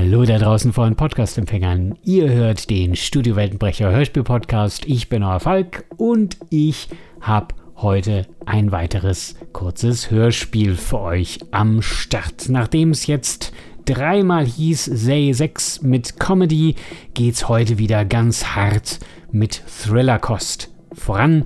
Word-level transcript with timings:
Hallo 0.00 0.24
da 0.24 0.38
draußen 0.38 0.72
vor 0.72 0.84
den 0.84 0.94
Podcast-Empfängern. 0.94 1.98
Ihr 2.04 2.30
hört 2.30 2.70
den 2.70 2.94
Studio 2.94 3.34
Weltenbrecher 3.34 3.90
Hörspiel-Podcast. 3.90 4.84
Ich 4.86 5.08
bin 5.08 5.24
euer 5.24 5.40
Falk 5.40 5.86
und 5.96 6.36
ich 6.50 6.88
habe 7.20 7.56
heute 7.74 8.24
ein 8.46 8.70
weiteres 8.70 9.34
kurzes 9.52 10.12
Hörspiel 10.12 10.76
für 10.76 11.00
euch 11.00 11.40
am 11.50 11.82
Start. 11.82 12.48
Nachdem 12.48 12.92
es 12.92 13.08
jetzt 13.08 13.52
dreimal 13.86 14.46
hieß 14.46 14.84
Say 14.84 15.32
6 15.32 15.82
mit 15.82 16.20
Comedy, 16.20 16.76
geht's 17.14 17.48
heute 17.48 17.78
wieder 17.78 18.04
ganz 18.04 18.54
hart 18.54 19.00
mit 19.32 19.64
Thrillerkost 19.82 20.72
voran. 20.92 21.44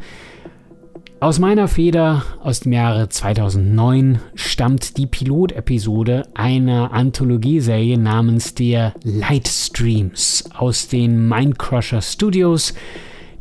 Aus 1.23 1.39
meiner 1.39 1.69
Feder 1.69 2.25
aus 2.43 2.59
dem 2.59 2.73
Jahre 2.73 3.09
2009 3.09 4.19
stammt 4.35 4.97
die 4.97 5.07
Pilotepisode 5.07 6.27
einer 6.35 6.93
Anthologieserie 6.93 7.97
namens 7.97 8.57
der 8.57 8.93
Lightstreams 9.05 10.51
aus 10.53 10.89
den 10.89 11.29
Mindcrusher 11.29 12.03
Studios. 12.03 12.75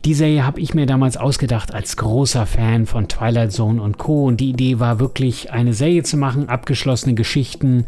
Die 0.05 0.13
Serie 0.13 0.45
habe 0.45 0.59
ich 0.59 0.75
mir 0.75 0.85
damals 0.85 1.17
ausgedacht 1.17 1.73
als 1.73 1.97
großer 1.97 2.45
Fan 2.45 2.85
von 2.85 3.07
Twilight 3.07 3.51
Zone 3.51 3.81
und 3.81 3.97
Co. 3.97 4.25
Und 4.25 4.41
die 4.41 4.51
Idee 4.51 4.79
war 4.79 4.99
wirklich, 4.99 5.51
eine 5.51 5.73
Serie 5.73 6.03
zu 6.03 6.17
machen, 6.17 6.49
abgeschlossene 6.49 7.15
Geschichten, 7.15 7.85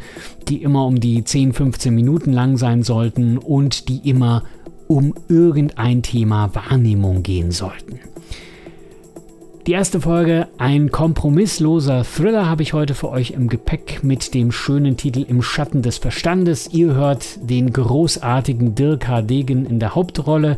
die 0.48 0.64
immer 0.64 0.88
um 0.88 1.00
die 1.00 1.24
10, 1.24 1.54
15 1.54 1.94
Minuten 1.94 2.34
lang 2.34 2.58
sein 2.58 2.82
sollten 2.82 3.38
und 3.38 3.90
die 3.90 4.10
immer 4.10 4.42
um 4.88 5.14
irgendein 5.30 6.02
Thema 6.02 6.50
Wahrnehmung 6.56 7.22
gehen 7.22 7.52
sollten. 7.52 8.00
Die 9.66 9.72
erste 9.72 10.02
Folge, 10.02 10.50
ein 10.58 10.92
kompromissloser 10.92 12.04
Thriller, 12.04 12.50
habe 12.50 12.64
ich 12.64 12.74
heute 12.74 12.94
für 12.94 13.10
euch 13.10 13.32
im 13.32 13.48
Gepäck 13.48 14.04
mit 14.04 14.34
dem 14.34 14.52
schönen 14.52 14.98
Titel 14.98 15.26
Im 15.26 15.42
Schatten 15.42 15.82
des 15.82 16.00
Verstandes. 16.00 16.74
Ihr 16.74 16.94
hört 16.96 17.50
den 17.50 17.72
großartigen 17.72 18.76
Dirk 18.76 19.08
H. 19.08 19.22
Degen 19.22 19.66
in 19.66 19.80
der 19.80 19.96
Hauptrolle. 19.96 20.58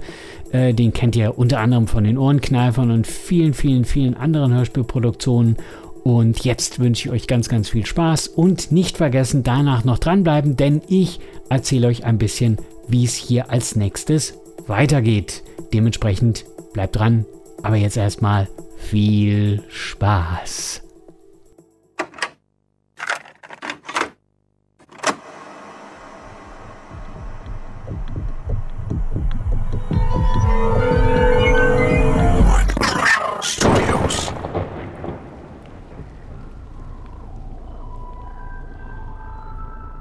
Äh, 0.52 0.74
den 0.74 0.92
kennt 0.92 1.16
ihr 1.16 1.38
unter 1.38 1.60
anderem 1.60 1.86
von 1.86 2.04
den 2.04 2.18
Ohrenkneifern 2.18 2.90
und 2.90 3.06
vielen, 3.06 3.54
vielen, 3.54 3.86
vielen 3.86 4.16
anderen 4.16 4.56
Hörspielproduktionen. 4.56 5.58
Und 6.02 6.44
jetzt 6.44 6.80
wünsche 6.80 7.08
ich 7.08 7.14
euch 7.14 7.28
ganz, 7.28 7.48
ganz 7.48 7.70
viel 7.70 7.86
Spaß 7.86 8.30
und 8.30 8.72
nicht 8.72 8.98
vergessen, 8.98 9.44
danach 9.44 9.86
noch 9.86 10.00
dranbleiben, 10.00 10.58
denn 10.58 10.82
ich 10.88 11.20
erzähle 11.48 11.90
euch 11.90 12.06
ein 12.06 12.18
bisschen, 12.18 12.58
wie 12.88 13.06
es 13.06 13.14
hier 13.14 13.52
als 13.52 13.76
nächstes 13.76 14.40
weitergeht. 14.66 15.44
Dementsprechend 15.74 16.46
bleibt 16.74 16.96
dran. 16.96 17.26
Aber 17.62 17.76
jetzt 17.76 17.98
erstmal 17.98 18.48
viel 18.86 19.64
Spaß! 19.68 20.82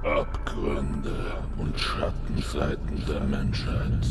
Abgründe 0.03 1.43
und 1.57 1.79
Schattenseiten 1.81 3.03
der 3.09 3.21
Menschheit. 3.21 4.07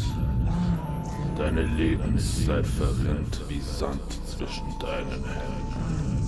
Deine 1.38 1.64
Lebenszeit 1.64 2.66
verrinnt 2.66 3.40
wie 3.48 3.60
Sand 3.60 4.23
zwischen 4.44 4.78
deinen 4.80 5.24
Händen. 5.24 6.24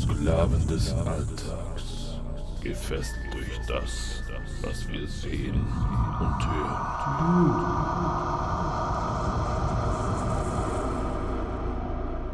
Sklaven 0.00 0.66
des 0.66 0.92
Alltags, 0.92 2.18
gefesselt 2.62 3.32
durch 3.32 3.60
das, 3.66 4.22
was 4.62 4.88
wir 4.88 5.08
sehen 5.08 5.66
und 6.20 6.46
hören. 6.46 6.92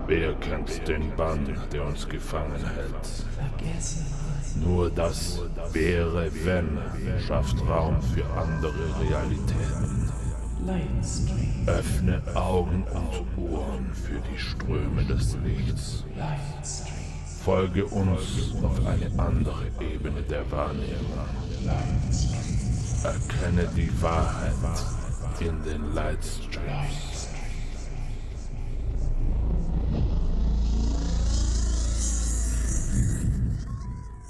Wer 0.06 0.34
kennt 0.34 0.88
den 0.88 1.14
Bann, 1.16 1.56
der 1.72 1.84
uns 1.84 2.08
gefangen 2.08 2.64
hält? 2.74 3.26
Nur 4.56 4.90
das 4.90 5.40
wäre, 5.72 6.30
wenn, 6.44 6.78
schafft 7.26 7.56
Raum 7.68 8.00
für 8.02 8.24
andere 8.24 9.00
Realitäten. 9.00 10.07
Öffne 11.66 12.22
Augen 12.34 12.84
und 12.84 13.50
Ohren 13.50 13.90
für 13.94 14.20
die 14.30 14.38
Ströme 14.38 15.02
des 15.04 15.38
Lichts. 15.42 16.04
Folge 17.42 17.86
uns 17.86 18.54
auf 18.62 18.86
eine 18.86 19.10
andere 19.18 19.66
Ebene 19.80 20.20
der 20.22 20.50
Wahrnehmung. 20.50 21.26
Erkenne 23.02 23.66
die 23.74 23.90
Wahrheit 24.02 24.52
in 25.40 25.62
den 25.62 25.94
Lightstreams. 25.94 27.28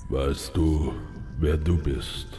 Weißt 0.08 0.56
du, 0.56 0.92
wer 1.38 1.56
du 1.56 1.76
bist? 1.78 2.37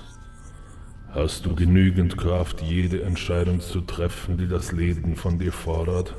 Hast 1.22 1.46
du 1.46 1.54
genügend 1.54 2.18
Kraft, 2.18 2.62
jede 2.62 3.04
Entscheidung 3.04 3.60
zu 3.60 3.82
treffen, 3.82 4.38
die 4.38 4.48
das 4.48 4.72
Leben 4.72 5.18
von 5.18 5.38
dir 5.38 5.52
fordert? 5.52 6.16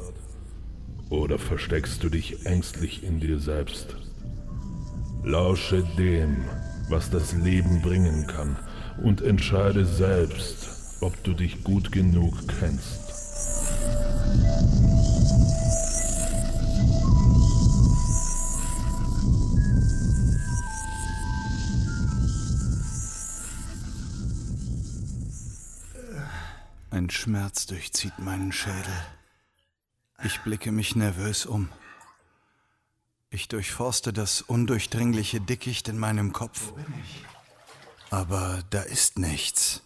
Oder 1.09 1.39
versteckst 1.39 2.05
du 2.05 2.11
dich 2.11 2.45
ängstlich 2.45 3.03
in 3.03 3.19
dir 3.19 3.39
selbst? 3.39 3.97
Lausche 5.25 5.83
dem, 5.97 6.45
was 6.91 7.09
das 7.09 7.33
Leben 7.33 7.81
bringen 7.81 8.27
kann, 8.27 8.59
und 9.03 9.23
entscheide 9.23 9.87
selbst, 9.87 10.99
ob 11.01 11.25
du 11.25 11.33
dich 11.33 11.65
gut 11.65 11.93
genug 11.93 12.35
kennst. 12.61 13.01
Ein 26.91 27.09
Schmerz 27.09 27.67
durchzieht 27.67 28.19
meinen 28.19 28.51
Schädel. 28.51 29.07
Ich 30.25 30.41
blicke 30.41 30.73
mich 30.73 30.97
nervös 30.97 31.47
um. 31.47 31.71
Ich 33.31 33.47
durchforste 33.47 34.13
das 34.13 34.43
undurchdringliche 34.43 35.41
Dickicht 35.41 35.87
in 35.87 35.99
meinem 35.99 36.33
Kopf. 36.33 36.73
Aber 38.11 38.65
da 38.71 38.83
ist 38.83 39.21
nichts. 39.21 39.83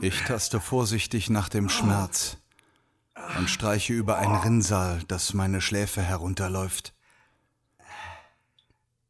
Ich 0.00 0.22
taste 0.22 0.60
vorsichtig 0.60 1.30
nach 1.30 1.48
dem 1.48 1.68
Schmerz 1.68 2.36
und 3.36 3.50
streiche 3.50 3.92
über 3.92 4.18
ein 4.18 4.32
Rinnsal, 4.32 5.02
das 5.08 5.34
meine 5.34 5.60
Schläfe 5.60 6.00
herunterläuft. 6.00 6.94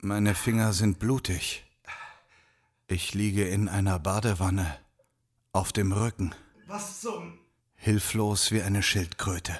Meine 0.01 0.35
Finger 0.35 0.73
sind 0.73 0.99
blutig. 0.99 1.67
Ich 2.87 3.13
liege 3.13 3.47
in 3.47 3.69
einer 3.69 3.99
Badewanne, 3.99 4.79
auf 5.55 5.73
dem 5.73 5.93
Rücken, 5.93 6.35
Was 6.67 7.01
zum... 7.01 7.39
hilflos 7.77 8.51
wie 8.51 8.61
eine 8.61 8.83
Schildkröte. 8.83 9.59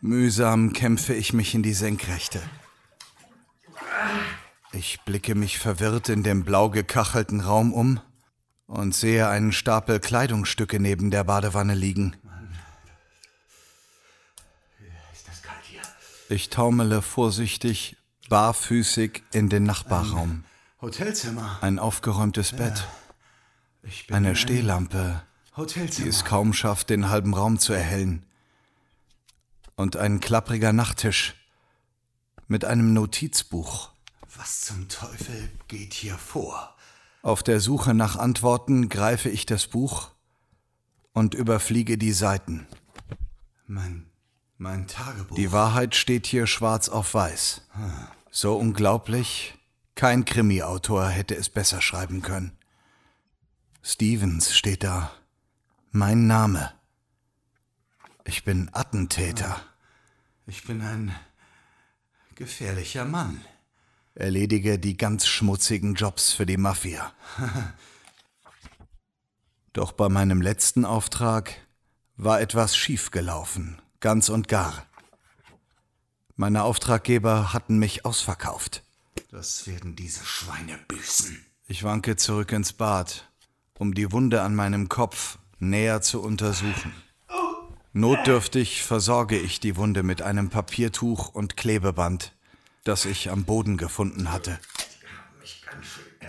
Mühsam 0.00 0.72
kämpfe 0.72 1.12
ich 1.12 1.34
mich 1.34 1.54
in 1.54 1.62
die 1.62 1.74
Senkrechte. 1.74 2.40
Ich 4.72 5.00
blicke 5.02 5.34
mich 5.34 5.58
verwirrt 5.58 6.08
in 6.08 6.22
dem 6.22 6.44
blau 6.44 6.70
gekachelten 6.70 7.40
Raum 7.40 7.74
um 7.74 8.00
und 8.66 8.94
sehe 8.94 9.28
einen 9.28 9.52
Stapel 9.52 10.00
Kleidungsstücke 10.00 10.80
neben 10.80 11.10
der 11.10 11.24
Badewanne 11.24 11.74
liegen. 11.74 12.16
Ist 15.12 15.28
das 15.28 15.42
kalt 15.42 15.64
hier? 15.64 15.82
Ich 16.30 16.48
taumele 16.48 17.02
vorsichtig, 17.02 17.97
barfüßig 18.28 19.22
in 19.32 19.48
den 19.48 19.64
Nachbarraum. 19.64 20.44
Hotelzimmer. 20.80 21.58
Ein 21.60 21.78
aufgeräumtes 21.78 22.52
Bett, 22.52 22.86
bin 24.06 24.16
eine 24.16 24.36
Stehlampe, 24.36 25.22
die 25.56 26.08
es 26.08 26.24
kaum 26.24 26.52
schafft, 26.52 26.90
den 26.90 27.08
halben 27.08 27.34
Raum 27.34 27.58
zu 27.58 27.72
erhellen. 27.72 28.24
Und 29.76 29.96
ein 29.96 30.20
klappriger 30.20 30.72
Nachttisch 30.72 31.34
mit 32.46 32.64
einem 32.64 32.92
Notizbuch. 32.94 33.90
Was 34.36 34.62
zum 34.62 34.88
Teufel 34.88 35.50
geht 35.68 35.94
hier 35.94 36.16
vor? 36.16 36.76
Auf 37.22 37.42
der 37.42 37.60
Suche 37.60 37.94
nach 37.94 38.16
Antworten 38.16 38.88
greife 38.88 39.28
ich 39.28 39.46
das 39.46 39.66
Buch 39.66 40.10
und 41.12 41.34
überfliege 41.34 41.98
die 41.98 42.12
Seiten. 42.12 42.66
Mein, 43.66 44.06
mein 44.56 44.86
Tagebuch. 44.86 45.36
Die 45.36 45.50
Wahrheit 45.52 45.94
steht 45.94 46.26
hier 46.26 46.46
schwarz 46.46 46.88
auf 46.88 47.14
weiß. 47.14 47.62
So 48.40 48.54
unglaublich, 48.54 49.58
kein 49.96 50.24
Krimi-Autor 50.24 51.08
hätte 51.08 51.34
es 51.34 51.48
besser 51.48 51.82
schreiben 51.82 52.22
können. 52.22 52.56
Stevens 53.82 54.56
steht 54.56 54.84
da. 54.84 55.10
Mein 55.90 56.28
Name. 56.28 56.72
Ich 58.22 58.44
bin 58.44 58.70
Attentäter. 58.72 59.60
Ich 60.46 60.62
bin 60.62 60.82
ein 60.82 61.12
gefährlicher 62.36 63.04
Mann. 63.04 63.44
Erledige 64.14 64.78
die 64.78 64.96
ganz 64.96 65.26
schmutzigen 65.26 65.94
Jobs 65.94 66.32
für 66.32 66.46
die 66.46 66.58
Mafia. 66.58 67.12
Doch 69.72 69.90
bei 69.90 70.08
meinem 70.08 70.42
letzten 70.42 70.84
Auftrag 70.84 71.56
war 72.16 72.40
etwas 72.40 72.76
schiefgelaufen, 72.76 73.82
ganz 73.98 74.28
und 74.28 74.46
gar. 74.46 74.87
Meine 76.40 76.62
Auftraggeber 76.62 77.52
hatten 77.52 77.80
mich 77.80 78.04
ausverkauft. 78.04 78.84
Das 79.32 79.66
werden 79.66 79.96
diese 79.96 80.24
Schweine 80.24 80.78
büßen. 80.86 81.44
Ich 81.66 81.82
wanke 81.82 82.14
zurück 82.14 82.52
ins 82.52 82.72
Bad, 82.72 83.28
um 83.76 83.92
die 83.92 84.12
Wunde 84.12 84.42
an 84.42 84.54
meinem 84.54 84.88
Kopf 84.88 85.38
näher 85.58 86.00
zu 86.00 86.22
untersuchen. 86.22 86.94
Notdürftig 87.92 88.84
versorge 88.84 89.36
ich 89.36 89.58
die 89.58 89.76
Wunde 89.76 90.04
mit 90.04 90.22
einem 90.22 90.48
Papiertuch 90.48 91.34
und 91.34 91.56
Klebeband, 91.56 92.36
das 92.84 93.04
ich 93.04 93.32
am 93.32 93.42
Boden 93.44 93.76
gefunden 93.76 94.30
hatte. 94.30 94.60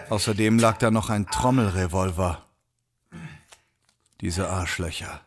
Außerdem 0.09 0.57
lag 0.57 0.79
da 0.79 0.89
noch 0.89 1.11
ein 1.11 1.27
Trommelrevolver. 1.27 2.47
Diese 4.21 4.49
Arschlöcher. 4.49 5.21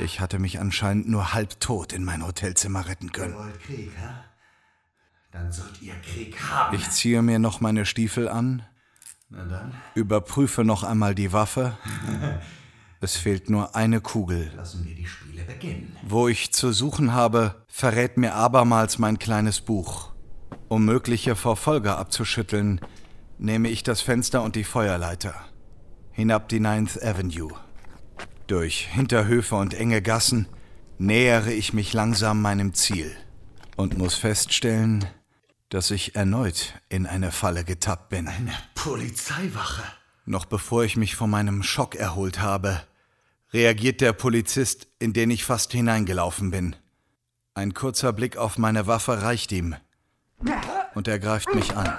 Ich 0.00 0.20
hatte 0.20 0.38
mich 0.38 0.60
anscheinend 0.60 1.08
nur 1.08 1.32
halbtot 1.32 1.92
in 1.92 2.04
mein 2.04 2.24
Hotelzimmer 2.26 2.86
retten 2.88 3.06
Ihr 3.06 3.12
können. 3.12 3.34
wollt 3.34 3.60
Krieg, 3.60 3.90
hä? 3.96 4.08
Dann 5.32 5.52
sollt 5.52 5.80
ihr 5.82 5.94
Krieg 6.00 6.38
haben. 6.40 6.74
Ich 6.76 6.88
ziehe 6.90 7.20
mir 7.22 7.38
noch 7.38 7.60
meine 7.60 7.84
Stiefel 7.84 8.28
an, 8.28 8.64
Na 9.28 9.44
dann, 9.44 9.74
überprüfe 9.94 10.64
noch 10.64 10.82
einmal 10.84 11.14
die 11.14 11.32
Waffe. 11.32 11.76
Es 12.98 13.14
fehlt 13.14 13.50
nur 13.50 13.76
eine 13.76 14.00
Kugel. 14.00 14.50
lassen 14.56 14.84
wir 14.86 14.94
die 14.94 15.06
Spiele 15.06 15.44
beginnen. 15.44 15.94
Wo 16.08 16.28
ich 16.28 16.52
zu 16.54 16.72
suchen 16.72 17.12
habe, 17.12 17.66
verrät 17.68 18.16
mir 18.16 18.34
abermals 18.34 18.98
mein 18.98 19.18
kleines 19.18 19.60
Buch. 19.60 20.12
Um 20.68 20.86
mögliche 20.86 21.36
Verfolger 21.36 21.98
abzuschütteln, 21.98 22.80
nehme 23.38 23.68
ich 23.68 23.82
das 23.82 24.00
Fenster 24.00 24.42
und 24.42 24.56
die 24.56 24.64
Feuerleiter. 24.64 25.34
Hinab 26.10 26.48
die 26.48 26.58
Ninth 26.58 27.00
Avenue. 27.02 27.52
Durch 28.46 28.86
Hinterhöfe 28.92 29.56
und 29.56 29.74
enge 29.74 30.00
Gassen 30.02 30.46
nähere 30.98 31.52
ich 31.52 31.72
mich 31.72 31.92
langsam 31.92 32.40
meinem 32.40 32.74
Ziel 32.74 33.10
und 33.74 33.98
muss 33.98 34.14
feststellen, 34.14 35.04
dass 35.68 35.90
ich 35.90 36.14
erneut 36.14 36.74
in 36.88 37.06
eine 37.06 37.32
Falle 37.32 37.64
getappt 37.64 38.08
bin. 38.10 38.28
Eine 38.28 38.54
Polizeiwache. 38.76 39.82
Noch 40.26 40.44
bevor 40.44 40.84
ich 40.84 40.96
mich 40.96 41.16
von 41.16 41.28
meinem 41.28 41.64
Schock 41.64 41.96
erholt 41.96 42.40
habe, 42.40 42.82
reagiert 43.52 44.00
der 44.00 44.12
Polizist, 44.12 44.86
in 45.00 45.12
den 45.12 45.30
ich 45.30 45.44
fast 45.44 45.72
hineingelaufen 45.72 46.52
bin. 46.52 46.76
Ein 47.54 47.74
kurzer 47.74 48.12
Blick 48.12 48.36
auf 48.36 48.58
meine 48.58 48.86
Waffe 48.86 49.22
reicht 49.22 49.50
ihm. 49.50 49.74
Und 50.94 51.08
er 51.08 51.18
greift 51.18 51.52
mich 51.52 51.76
an. 51.76 51.98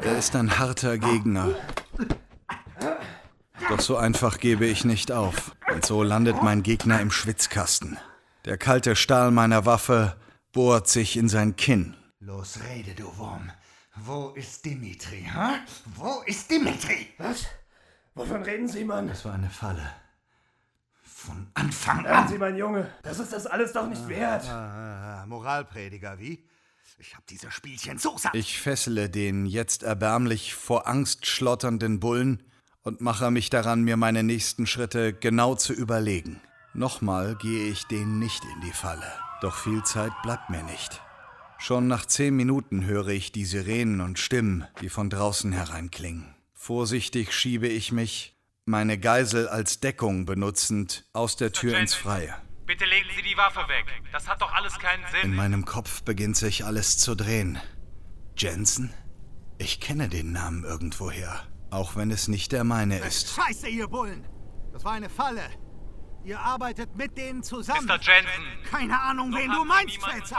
Er 0.00 0.18
ist 0.18 0.34
ein 0.34 0.58
harter 0.58 0.98
Gegner. 0.98 1.54
Doch 3.68 3.80
so 3.80 3.96
einfach 3.96 4.38
gebe 4.38 4.66
ich 4.66 4.84
nicht 4.84 5.12
auf. 5.12 5.52
Und 5.72 5.84
so 5.84 6.02
landet 6.02 6.42
mein 6.42 6.62
Gegner 6.62 7.00
im 7.00 7.10
Schwitzkasten. 7.10 7.98
Der 8.44 8.58
kalte 8.58 8.96
Stahl 8.96 9.30
meiner 9.30 9.66
Waffe 9.66 10.16
bohrt 10.52 10.88
sich 10.88 11.16
in 11.16 11.28
sein 11.28 11.56
Kinn. 11.56 11.94
Los, 12.20 12.58
rede, 12.68 12.94
du 12.94 13.16
Wurm. 13.16 13.50
Wo 13.96 14.30
ist 14.30 14.64
Dimitri, 14.64 15.28
hä? 15.32 15.60
Wo 15.96 16.22
ist 16.26 16.50
Dimitri? 16.50 17.08
Was? 17.18 17.46
Wovon 18.14 18.42
reden 18.42 18.68
Sie, 18.68 18.84
Mann? 18.84 19.08
Das 19.08 19.24
war 19.24 19.34
eine 19.34 19.50
Falle. 19.50 19.90
Von 21.02 21.48
Anfang 21.54 22.04
Hören 22.04 22.16
an. 22.16 22.28
Sie, 22.28 22.38
mein 22.38 22.56
Junge, 22.56 22.90
das 23.02 23.18
ist 23.18 23.32
das 23.32 23.46
alles 23.46 23.72
doch 23.72 23.86
nicht 23.86 24.08
wert. 24.08 24.48
Ah, 24.48 25.24
Moralprediger, 25.28 26.18
wie? 26.18 26.46
Ich 26.98 27.14
hab 27.14 27.26
diese 27.26 27.50
Spielchen 27.50 27.98
so 27.98 28.16
satt. 28.16 28.34
Ich 28.34 28.58
fessele 28.60 29.08
den 29.08 29.46
jetzt 29.46 29.82
erbärmlich 29.82 30.54
vor 30.54 30.86
Angst 30.88 31.26
schlotternden 31.26 32.00
Bullen 32.00 32.42
und 32.82 33.00
mache 33.00 33.30
mich 33.30 33.50
daran, 33.50 33.82
mir 33.82 33.96
meine 33.96 34.22
nächsten 34.22 34.66
Schritte 34.66 35.12
genau 35.12 35.54
zu 35.54 35.72
überlegen. 35.72 36.40
Nochmal 36.72 37.36
gehe 37.36 37.68
ich 37.68 37.86
den 37.86 38.18
nicht 38.18 38.42
in 38.44 38.60
die 38.62 38.72
Falle. 38.72 39.12
Doch 39.40 39.56
viel 39.56 39.82
Zeit 39.82 40.12
bleibt 40.22 40.50
mir 40.50 40.62
nicht. 40.62 41.00
Schon 41.58 41.88
nach 41.88 42.06
zehn 42.06 42.34
Minuten 42.34 42.84
höre 42.84 43.08
ich 43.08 43.32
die 43.32 43.44
Sirenen 43.44 44.00
und 44.00 44.18
Stimmen, 44.18 44.66
die 44.80 44.88
von 44.88 45.10
draußen 45.10 45.52
hereinklingen. 45.52 46.34
Vorsichtig 46.54 47.32
schiebe 47.32 47.68
ich 47.68 47.92
mich, 47.92 48.36
meine 48.64 48.98
Geisel 48.98 49.48
als 49.48 49.80
Deckung 49.80 50.26
benutzend, 50.26 51.04
aus 51.12 51.36
der 51.36 51.52
Tür 51.52 51.78
ins 51.78 51.94
Freie. 51.94 52.34
Bitte 52.66 52.84
legen 52.84 53.08
Sie 53.16 53.22
die 53.22 53.36
Waffe 53.36 53.60
weg. 53.68 53.86
Das 54.12 54.28
hat 54.28 54.40
doch 54.40 54.52
alles 54.54 54.78
keinen 54.78 55.02
In 55.02 55.20
Sinn. 55.22 55.34
meinem 55.34 55.64
Kopf 55.64 56.02
beginnt 56.02 56.36
sich 56.36 56.64
alles 56.64 56.98
zu 56.98 57.14
drehen. 57.14 57.58
Jensen? 58.36 58.94
Ich 59.58 59.80
kenne 59.80 60.08
den 60.08 60.32
Namen 60.32 60.64
irgendwoher, 60.64 61.42
auch 61.70 61.96
wenn 61.96 62.10
es 62.10 62.28
nicht 62.28 62.52
der 62.52 62.64
meine 62.64 62.98
ist. 62.98 63.34
Scheiße, 63.34 63.68
ihr 63.68 63.88
Bullen! 63.88 64.26
Das 64.72 64.84
war 64.84 64.92
eine 64.92 65.08
Falle. 65.10 65.42
Ihr 66.24 66.38
arbeitet 66.38 66.94
mit 66.96 67.16
denen 67.16 67.42
zusammen. 67.42 67.86
Mr. 67.86 67.98
Jensen, 68.00 68.70
Keine 68.70 69.00
Ahnung, 69.00 69.32
wen 69.34 69.50
du 69.50 69.64
meinst, 69.64 69.96
verletzt. 69.98 70.34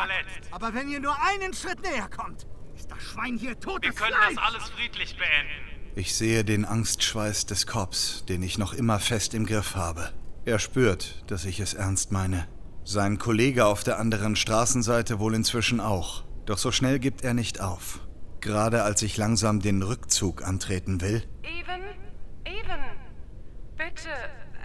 Aber 0.52 0.74
wenn 0.74 0.90
ihr 0.90 1.00
nur 1.00 1.16
einen 1.24 1.54
Schritt 1.54 1.82
näher 1.82 2.08
kommt, 2.10 2.46
ist 2.76 2.90
das 2.92 3.02
Schwein 3.02 3.38
hier 3.38 3.60
totes 3.60 3.90
wir 3.90 3.94
können 3.94 4.14
Fleisch. 4.16 4.36
das 4.36 4.44
alles 4.44 4.70
friedlich 4.70 5.18
beenden. 5.18 5.94
Ich 5.96 6.16
sehe 6.16 6.46
den 6.46 6.66
Angstschweiß 6.66 7.48
des 7.48 7.68
Cops, 7.68 8.24
den 8.30 8.44
ich 8.44 8.58
noch 8.58 8.74
immer 8.74 9.00
fest 9.00 9.34
im 9.34 9.46
Griff 9.46 9.76
habe. 9.76 10.14
Er 10.46 10.60
spürt, 10.60 11.24
dass 11.28 11.46
ich 11.46 11.60
es 11.60 11.74
ernst 11.74 12.12
meine. 12.12 12.48
Sein 12.84 13.18
Kollege 13.20 13.66
auf 13.66 13.84
der 13.84 14.00
anderen 14.00 14.36
Straßenseite 14.36 15.20
wohl 15.20 15.36
inzwischen 15.36 15.80
auch. 15.80 16.24
Doch 16.46 16.58
so 16.58 16.72
schnell 16.72 17.00
gibt 17.00 17.24
er 17.24 17.34
nicht 17.34 17.60
auf. 17.60 18.00
Gerade 18.42 18.82
als 18.82 19.04
ich 19.04 19.18
langsam 19.18 19.60
den 19.60 19.84
Rückzug 19.84 20.44
antreten 20.44 21.00
will, 21.00 21.24
Even, 21.44 21.84
Even, 22.44 22.82
bitte, 23.78 24.10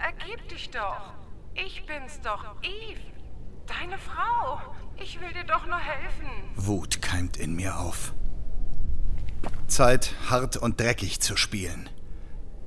ergib 0.03 0.49
dich 0.49 0.71
doch. 0.71 1.13
Ich 1.53 1.85
bin's 1.85 2.19
doch, 2.21 2.55
Eve. 2.63 2.99
Deine 3.67 3.99
Frau. 3.99 4.61
Ich 4.95 5.21
will 5.21 5.31
dir 5.31 5.43
doch 5.43 5.67
nur 5.67 5.77
helfen. 5.77 6.27
Wut 6.55 7.03
keimt 7.03 7.37
in 7.37 7.55
mir 7.55 7.77
auf. 7.77 8.13
Zeit, 9.67 10.13
hart 10.27 10.57
und 10.57 10.79
dreckig 10.79 11.19
zu 11.19 11.37
spielen. 11.37 11.87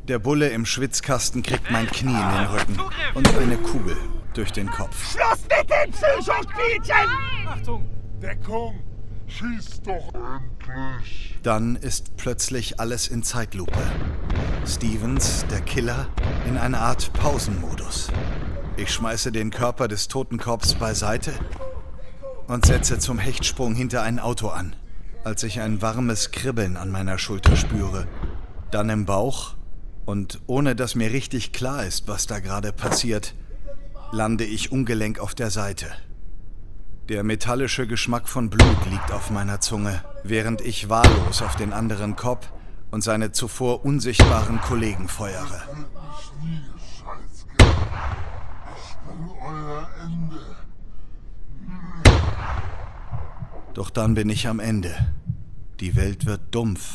Der 0.05 0.21
Bulle 0.21 0.51
im 0.51 0.65
Schwitzkasten 0.65 1.43
kriegt 1.43 1.71
mein 1.73 1.89
Knie 1.89 2.13
in 2.13 2.31
den 2.31 2.47
Rücken 2.47 2.81
und 3.15 3.37
eine 3.37 3.57
Kugel 3.59 3.97
durch 4.35 4.53
den 4.53 4.71
Kopf. 4.71 5.13
Schluss 5.13 5.43
mit 5.43 5.69
den 5.69 5.91
Psychospielchen! 5.91 7.49
Achtung! 7.49 7.91
Deckung! 8.21 8.81
Schieß 9.27 9.83
doch 9.83 10.15
endlich! 10.15 10.50
Dann 11.43 11.77
ist 11.77 12.17
plötzlich 12.17 12.81
alles 12.81 13.09
in 13.09 13.23
Zeitlupe. 13.23 13.81
Stevens, 14.67 15.45
der 15.51 15.61
Killer, 15.61 16.09
in 16.47 16.57
einer 16.59 16.81
Art 16.81 17.13
Pausenmodus. 17.15 18.09
Ich 18.77 18.91
schmeiße 18.93 19.33
den 19.33 19.51
Körper 19.51 19.89
des 19.89 20.09
toten 20.09 20.39
Korps 20.39 20.75
beiseite 20.75 21.33
und 22.47 22.67
setze 22.67 22.99
zum 22.99 23.19
Hechtsprung 23.19 23.75
hinter 23.75 24.03
ein 24.03 24.19
Auto 24.19 24.49
an, 24.49 24.77
als 25.25 25.43
ich 25.43 25.61
ein 25.61 25.83
warmes 25.83 26.31
Kribbeln 26.31 26.77
an 26.77 26.91
meiner 26.91 27.19
Schulter 27.19 27.57
spüre, 27.57 28.07
dann 28.71 28.91
im 28.91 29.07
Bauch 29.07 29.57
und 30.05 30.41
ohne 30.47 30.75
dass 30.75 30.95
mir 30.95 31.13
richtig 31.13 31.53
klar 31.53 31.87
ist, 31.87 32.09
was 32.09 32.27
da 32.27 32.41
gerade 32.41 32.73
passiert, 32.73 33.35
lande 34.13 34.45
ich 34.45 34.73
ungelenk 34.73 35.19
auf 35.19 35.35
der 35.35 35.51
Seite. 35.51 35.87
Der 37.11 37.25
metallische 37.25 37.89
Geschmack 37.89 38.29
von 38.29 38.51
Blut 38.51 38.87
liegt 38.89 39.11
auf 39.11 39.31
meiner 39.31 39.61
Zunge, 39.61 40.05
während 40.23 40.61
ich 40.61 40.89
wahllos 40.91 41.43
auf 41.43 41.57
den 41.57 41.73
anderen 41.73 42.15
Kopf 42.15 42.53
und 42.93 43.03
seine 43.03 43.33
zuvor 43.33 43.85
unsichtbaren 43.85 44.61
Kollegen 44.61 45.09
feuere. 45.09 45.61
Doch 53.75 53.91
dann 53.91 54.15
bin 54.15 54.31
ich 54.31 54.47
am 54.47 54.61
Ende. 54.61 54.95
Die 55.81 55.97
Welt 55.97 56.27
wird 56.27 56.55
dumpf, 56.55 56.93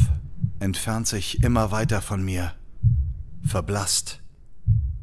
entfernt 0.59 1.07
sich 1.07 1.43
immer 1.43 1.71
weiter 1.71 2.01
von 2.01 2.23
mir, 2.23 2.53
verblasst. 3.45 4.21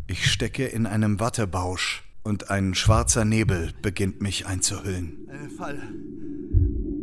Ich 0.07 0.33
stecke 0.33 0.65
in 0.65 0.87
einem 0.87 1.21
Wattebausch 1.21 2.02
und 2.23 2.51
ein 2.51 2.75
schwarzer 2.75 3.25
Nebel 3.25 3.73
beginnt 3.83 4.21
mich 4.23 4.47
einzuhüllen. 4.47 5.29
Eine 5.29 5.51
Falle. 5.51 5.83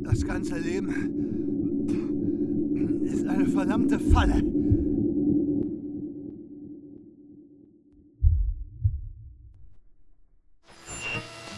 Das 0.04 0.26
ganze 0.26 0.58
Leben 0.58 1.20
ist 3.04 3.28
eine 3.28 3.48
verdammte 3.48 4.00
Falle. 4.00 4.42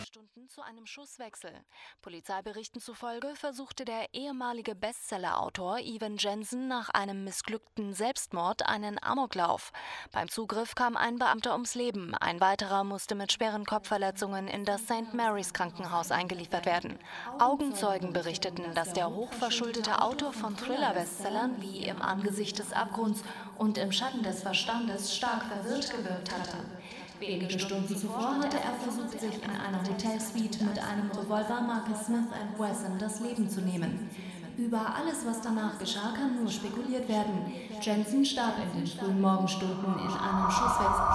Stunden 0.07 0.49
zu 0.49 0.60
einem 0.71 0.85
Schusswechsel. 0.85 1.51
Polizeiberichten 2.01 2.79
zufolge 2.79 3.35
versuchte 3.35 3.83
der 3.83 4.13
ehemalige 4.13 4.73
Bestsellerautor 4.73 5.79
Evan 5.79 6.15
Jensen 6.15 6.69
nach 6.69 6.87
einem 6.87 7.25
missglückten 7.25 7.93
Selbstmord 7.93 8.65
einen 8.69 8.97
Amoklauf. 9.03 9.73
Beim 10.13 10.29
Zugriff 10.29 10.73
kam 10.73 10.95
ein 10.95 11.19
Beamter 11.19 11.51
ums 11.51 11.75
Leben, 11.75 12.15
ein 12.15 12.39
weiterer 12.39 12.85
musste 12.85 13.15
mit 13.15 13.33
schweren 13.33 13.65
Kopfverletzungen 13.65 14.47
in 14.47 14.63
das 14.63 14.83
St. 14.83 15.13
Mary's 15.13 15.53
Krankenhaus 15.53 16.09
eingeliefert 16.09 16.65
werden. 16.65 16.97
Augenzeugen 17.37 18.13
berichteten, 18.13 18.73
dass 18.73 18.93
der 18.93 19.09
hochverschuldete 19.09 20.01
Autor 20.01 20.31
von 20.31 20.55
Thriller-Bestsellern 20.55 21.61
wie 21.61 21.85
Im 21.85 22.01
Angesicht 22.01 22.59
des 22.59 22.71
Abgrunds 22.71 23.23
und 23.57 23.77
Im 23.77 23.91
Schatten 23.91 24.23
des 24.23 24.41
Verstandes 24.41 25.13
stark 25.13 25.43
verwirrt 25.43 25.91
gewirkt 25.91 26.31
hatte. 26.31 26.57
Wenige 27.21 27.59
Stunden 27.59 27.95
zuvor 27.95 28.39
hatte 28.39 28.57
er 28.57 28.73
versucht, 28.83 29.11
sich 29.11 29.35
in 29.43 29.51
einer 29.51 29.77
Hotelsuite 29.87 30.63
mit 30.63 30.79
einem 30.79 31.11
Revolver 31.11 31.61
Marke 31.61 31.93
Smith 32.03 32.25
Wesson 32.57 32.97
das 32.97 33.19
Leben 33.19 33.47
zu 33.47 33.61
nehmen. 33.61 34.09
Über 34.57 34.79
alles, 34.95 35.23
was 35.23 35.39
danach 35.39 35.77
geschah, 35.77 36.13
kann 36.15 36.41
nur 36.41 36.49
spekuliert 36.49 37.07
werden. 37.07 37.53
Jensen 37.79 38.25
starb 38.25 38.55
in 38.63 38.79
den 38.79 38.87
frühen 38.87 39.21
Morgenstunden 39.21 39.93
in 39.99 40.13
einem 40.17 40.49
Schusswechsel. 40.49 41.05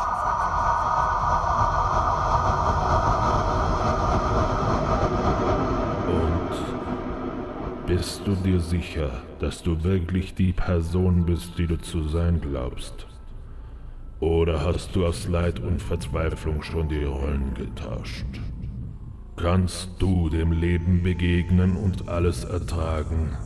Und 6.07 7.87
bist 7.89 8.21
du 8.25 8.37
dir 8.37 8.61
sicher, 8.61 9.11
dass 9.41 9.61
du 9.61 9.83
wirklich 9.83 10.37
die 10.37 10.53
Person 10.53 11.27
bist, 11.27 11.59
die 11.59 11.67
du 11.67 11.77
zu 11.79 12.07
sein 12.07 12.41
glaubst? 12.41 13.09
Oder 14.21 14.65
hast 14.65 14.97
du 14.97 15.05
aus 15.05 15.29
Leid 15.29 15.61
und 15.61 15.83
Verzweiflung 15.83 16.63
schon 16.63 16.89
die 16.89 17.05
Rollen 17.05 17.53
getauscht? 17.55 18.27
Kannst 19.37 19.91
du 19.99 20.31
dem 20.31 20.53
Leben 20.53 21.03
begegnen 21.03 21.77
und 21.77 22.09
alles 22.09 22.45
ertragen? 22.45 23.37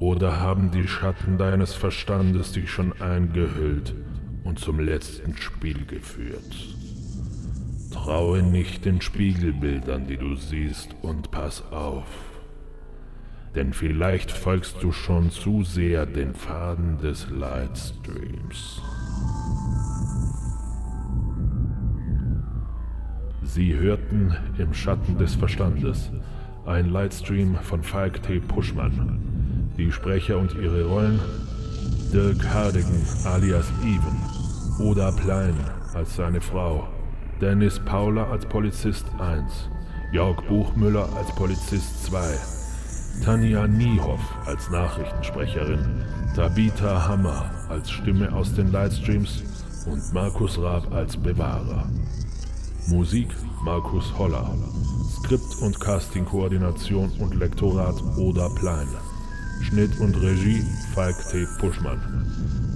Oder 0.00 0.40
haben 0.40 0.72
die 0.72 0.88
Schatten 0.88 1.38
deines 1.38 1.74
Verstandes 1.74 2.50
dich 2.50 2.68
schon 2.68 3.00
eingehüllt 3.00 3.94
und 4.42 4.58
zum 4.58 4.80
letzten 4.80 5.36
Spiel 5.36 5.86
geführt? 5.86 6.76
Traue 7.92 8.42
nicht 8.42 8.84
den 8.84 9.00
Spiegelbildern, 9.00 10.08
die 10.08 10.16
du 10.16 10.34
siehst, 10.34 10.96
und 11.02 11.30
pass 11.30 11.62
auf. 11.70 12.08
Denn 13.54 13.72
vielleicht 13.72 14.32
folgst 14.32 14.82
du 14.82 14.90
schon 14.90 15.30
zu 15.30 15.62
sehr 15.62 16.06
den 16.06 16.34
Faden 16.34 16.98
des 16.98 17.28
Lightstreams. 17.30 18.82
Sie 23.42 23.74
hörten 23.74 24.34
im 24.58 24.72
Schatten 24.72 25.18
des 25.18 25.34
Verstandes 25.34 26.10
ein 26.64 26.90
Lightstream 26.90 27.56
von 27.56 27.82
Falk 27.82 28.22
T. 28.22 28.40
Puschmann. 28.40 29.72
Die 29.76 29.92
Sprecher 29.92 30.38
und 30.38 30.54
ihre 30.54 30.84
Rollen 30.84 31.20
Dirk 32.12 32.46
Hardigan 32.46 33.02
alias 33.24 33.72
Even, 33.82 34.86
Oda 34.86 35.10
Plein 35.10 35.54
als 35.94 36.16
seine 36.16 36.40
Frau, 36.40 36.86
Dennis 37.40 37.78
Paula 37.78 38.30
als 38.30 38.44
Polizist 38.46 39.06
1, 39.18 39.70
Jörg 40.12 40.40
Buchmüller 40.46 41.08
als 41.16 41.34
Polizist 41.34 42.04
2, 42.04 42.61
Tanja 43.24 43.66
Niehoff 43.68 44.20
als 44.46 44.68
Nachrichtensprecherin, 44.70 46.04
Tabitha 46.34 47.06
Hammer 47.08 47.50
als 47.68 47.90
Stimme 47.90 48.32
aus 48.32 48.52
den 48.54 48.72
Lightstreams 48.72 49.42
und 49.86 50.12
Markus 50.12 50.58
Raab 50.58 50.92
als 50.92 51.16
Bewahrer. 51.16 51.88
Musik 52.88 53.28
Markus 53.64 54.12
Holler. 54.18 54.54
Skript 55.18 55.62
und 55.62 55.78
Casting-Koordination 55.78 57.12
und 57.20 57.34
Lektorat 57.36 58.02
Oda 58.16 58.48
Plein. 58.48 58.88
Schnitt 59.62 59.98
und 60.00 60.20
Regie 60.20 60.64
Falk 60.94 61.16
T. 61.30 61.46
Puschmann. 61.58 62.00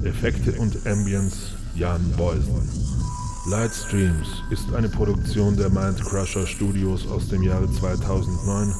Effekte 0.04 0.52
und 0.60 0.86
Ambience 0.86 1.54
Jan 1.74 2.00
Beusen. 2.16 2.68
Lightstreams 3.48 4.42
ist 4.50 4.72
eine 4.74 4.88
Produktion 4.88 5.56
der 5.56 5.70
Mindcrusher 5.70 6.46
Studios 6.46 7.06
aus 7.08 7.28
dem 7.28 7.42
Jahre 7.42 7.70
2009 7.70 8.74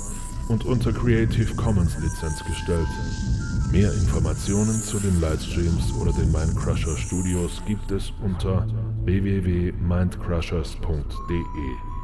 und 0.48 0.64
unter 0.64 0.92
Creative 0.92 1.54
Commons 1.56 1.98
Lizenz 1.98 2.42
gestellt. 2.44 2.86
Mehr 3.72 3.92
Informationen 3.92 4.80
zu 4.80 4.98
den 4.98 5.20
Livestreams 5.20 5.92
oder 6.00 6.12
den 6.12 6.30
Mindcrusher 6.30 6.96
Studios 6.96 7.60
gibt 7.66 7.90
es 7.90 8.12
unter 8.22 8.66
www.mindcrushers.de. 9.04 11.95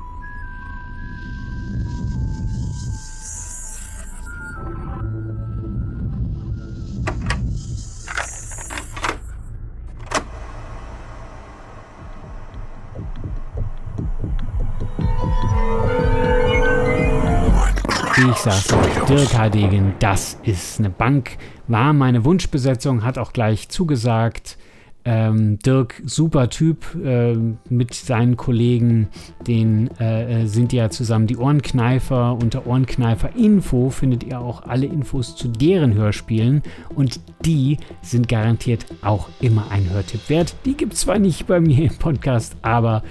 Euch, 18.44 19.04
Dirk 19.08 19.38
Hardegen, 19.38 19.94
das 20.00 20.36
ist 20.42 20.80
eine 20.80 20.90
Bank. 20.90 21.36
War 21.68 21.92
meine 21.92 22.24
Wunschbesetzung, 22.24 23.04
hat 23.04 23.16
auch 23.16 23.32
gleich 23.32 23.68
zugesagt. 23.68 24.58
Ähm, 25.04 25.60
Dirk, 25.60 26.02
super 26.04 26.50
Typ, 26.50 26.84
äh, 27.04 27.36
mit 27.68 27.94
seinen 27.94 28.36
Kollegen, 28.36 29.08
den 29.46 29.88
äh, 29.98 30.46
sind 30.46 30.72
ja 30.72 30.90
zusammen 30.90 31.28
die 31.28 31.36
Ohrenkneifer. 31.36 32.32
Unter 32.32 32.66
Ohrenkneifer 32.66 33.36
Info 33.36 33.90
findet 33.90 34.24
ihr 34.24 34.40
auch 34.40 34.64
alle 34.64 34.86
Infos 34.86 35.36
zu 35.36 35.46
deren 35.46 35.94
Hörspielen 35.94 36.62
und 36.96 37.20
die 37.44 37.76
sind 38.00 38.28
garantiert 38.28 38.86
auch 39.02 39.28
immer 39.40 39.70
ein 39.70 39.88
Hörtipp 39.88 40.28
wert. 40.28 40.56
Die 40.64 40.76
gibt 40.76 40.94
es 40.94 41.00
zwar 41.00 41.20
nicht 41.20 41.46
bei 41.46 41.60
mir 41.60 41.84
im 41.84 41.96
Podcast, 41.96 42.56
aber 42.62 43.04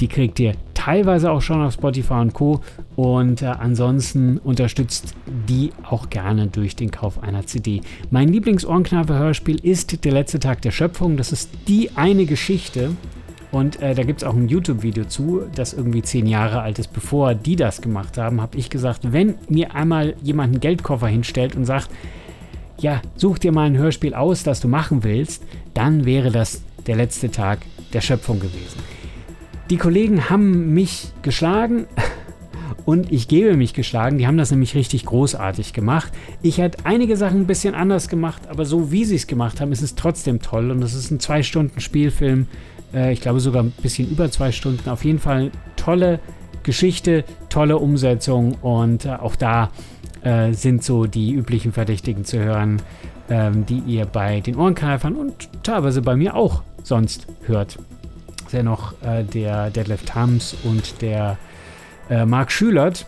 die 0.00 0.08
kriegt 0.08 0.40
ihr 0.40 0.54
teilweise 0.74 1.30
auch 1.30 1.42
schon 1.42 1.62
auf 1.62 1.74
Spotify 1.74 2.14
und 2.14 2.32
Co. 2.32 2.60
Und 2.96 3.42
äh, 3.42 3.46
ansonsten 3.46 4.38
unterstützt 4.38 5.14
die 5.48 5.70
auch 5.82 6.08
gerne 6.08 6.46
durch 6.46 6.74
den 6.74 6.90
Kauf 6.90 7.22
einer 7.22 7.46
CD. 7.46 7.82
Mein 8.10 8.28
Lieblings-Ohrenkneifer-Hörspiel 8.28 9.60
ist 9.62 10.04
Der 10.04 10.12
letzte 10.12 10.40
Tag 10.40 10.62
der 10.62 10.70
Schöpfung. 10.70 11.16
Das 11.16 11.32
ist 11.32 11.50
die 11.68 11.90
eine 11.96 12.24
Geschichte. 12.24 12.92
Und 13.52 13.82
äh, 13.82 13.94
da 13.94 14.04
gibt 14.04 14.22
es 14.22 14.28
auch 14.28 14.34
ein 14.34 14.48
YouTube-Video 14.48 15.04
zu, 15.04 15.42
das 15.54 15.74
irgendwie 15.74 16.02
zehn 16.02 16.26
Jahre 16.26 16.62
alt 16.62 16.78
ist. 16.78 16.92
Bevor 16.92 17.34
die 17.34 17.56
das 17.56 17.82
gemacht 17.82 18.16
haben, 18.16 18.40
habe 18.40 18.56
ich 18.56 18.70
gesagt, 18.70 19.12
wenn 19.12 19.34
mir 19.48 19.74
einmal 19.74 20.14
jemand 20.22 20.52
einen 20.52 20.60
Geldkoffer 20.60 21.08
hinstellt 21.08 21.56
und 21.56 21.64
sagt, 21.64 21.90
ja, 22.78 23.02
such 23.16 23.38
dir 23.38 23.52
mal 23.52 23.66
ein 23.66 23.76
Hörspiel 23.76 24.14
aus, 24.14 24.44
das 24.44 24.60
du 24.60 24.68
machen 24.68 25.04
willst, 25.04 25.42
dann 25.74 26.06
wäre 26.06 26.30
das 26.30 26.62
der 26.86 26.96
letzte 26.96 27.30
Tag 27.30 27.58
der 27.92 28.00
Schöpfung 28.00 28.38
gewesen. 28.38 28.78
Die 29.70 29.76
Kollegen 29.76 30.28
haben 30.28 30.74
mich 30.74 31.12
geschlagen 31.22 31.86
und 32.86 33.12
ich 33.12 33.28
gebe 33.28 33.56
mich 33.56 33.72
geschlagen. 33.72 34.18
Die 34.18 34.26
haben 34.26 34.36
das 34.36 34.50
nämlich 34.50 34.74
richtig 34.74 35.06
großartig 35.06 35.72
gemacht. 35.72 36.12
Ich 36.42 36.58
hätte 36.58 36.84
einige 36.84 37.16
Sachen 37.16 37.42
ein 37.42 37.46
bisschen 37.46 37.76
anders 37.76 38.08
gemacht, 38.08 38.42
aber 38.48 38.64
so 38.64 38.90
wie 38.90 39.04
sie 39.04 39.14
es 39.14 39.28
gemacht 39.28 39.60
haben, 39.60 39.70
ist 39.70 39.82
es 39.82 39.94
trotzdem 39.94 40.42
toll. 40.42 40.72
Und 40.72 40.82
es 40.82 40.94
ist 40.94 41.12
ein 41.12 41.20
zwei 41.20 41.44
Stunden 41.44 41.80
Spielfilm. 41.80 42.48
Äh, 42.92 43.12
ich 43.12 43.20
glaube 43.20 43.38
sogar 43.38 43.62
ein 43.62 43.70
bisschen 43.80 44.10
über 44.10 44.28
zwei 44.32 44.50
Stunden. 44.50 44.90
Auf 44.90 45.04
jeden 45.04 45.20
Fall 45.20 45.52
tolle 45.76 46.18
Geschichte, 46.64 47.24
tolle 47.48 47.78
Umsetzung 47.78 48.56
und 48.62 49.04
äh, 49.04 49.10
auch 49.10 49.36
da 49.36 49.70
äh, 50.22 50.52
sind 50.52 50.82
so 50.82 51.06
die 51.06 51.32
üblichen 51.32 51.72
Verdächtigen 51.72 52.24
zu 52.24 52.40
hören, 52.40 52.82
ähm, 53.30 53.66
die 53.66 53.78
ihr 53.86 54.04
bei 54.04 54.40
den 54.40 54.56
Ohrenkreifern 54.56 55.14
und 55.14 55.48
teilweise 55.62 56.02
bei 56.02 56.16
mir 56.16 56.34
auch 56.34 56.64
sonst 56.82 57.28
hört 57.46 57.78
ja 58.52 58.62
noch 58.62 58.94
äh, 59.02 59.24
der 59.24 59.70
Deadlift 59.70 60.14
Hams 60.14 60.56
und 60.64 61.02
der 61.02 61.38
äh, 62.08 62.24
Marc 62.24 62.52
Schülert. 62.52 63.06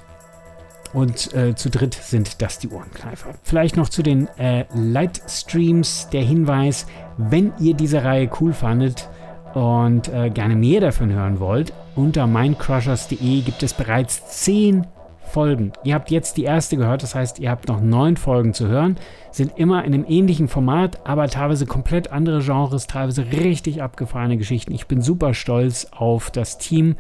Und 0.93 1.33
äh, 1.33 1.55
zu 1.55 1.71
dritt 1.71 1.95
sind 1.95 2.43
das 2.43 2.59
die 2.59 2.69
Ohrenkneifer. 2.69 3.31
Vielleicht 3.45 3.79
noch 3.79 3.89
zu 3.89 4.03
den 4.03 4.29
äh, 4.37 4.67
Lightstreams 4.75 6.11
der 6.11 6.23
Hinweis, 6.23 6.87
wenn 7.17 7.53
ihr 7.59 7.75
diese 7.75 8.05
Reihe 8.05 8.29
cool 8.41 8.53
fandet 8.53 9.09
und 9.55 10.09
äh, 10.09 10.29
gerne 10.29 10.55
mehr 10.55 10.81
davon 10.81 11.11
hören 11.11 11.41
wollt, 11.41 11.73
unter 11.97 12.27
mindcrushers.de 12.27 13.41
gibt 13.41 13.63
es 13.63 13.73
bereits 13.73 14.27
10 14.45 14.87
Folgen. 15.25 15.73
Ihr 15.85 15.95
habt 15.95 16.11
jetzt 16.11 16.37
die 16.37 16.45
erste 16.45 16.77
gehört, 16.77 17.03
das 17.03 17.15
heißt, 17.15 17.39
ihr 17.39 17.51
habt 17.51 17.69
noch 17.69 17.81
neun 17.81 18.17
Folgen 18.17 18.55
zu 18.55 18.69
hören. 18.69 18.97
Sind 19.31 19.53
immer 19.57 19.85
in 19.85 19.95
einem 19.95 20.05
ähnlichen 20.07 20.49
Format, 20.49 21.01
aber 21.05 21.29
teilweise 21.29 21.67
komplett 21.67 22.13
andere 22.13 22.43
Genres, 22.43 22.87
teilweise 22.87 23.25
richtig 23.33 23.83
abgefahrene 23.83 24.37
Geschichten. 24.37 24.75
Ich 24.75 24.87
bin 24.87 25.01
super 25.01 25.35
stolz 25.35 25.89
auf 25.91 26.31
das 26.31 26.59
Team. 26.59 26.97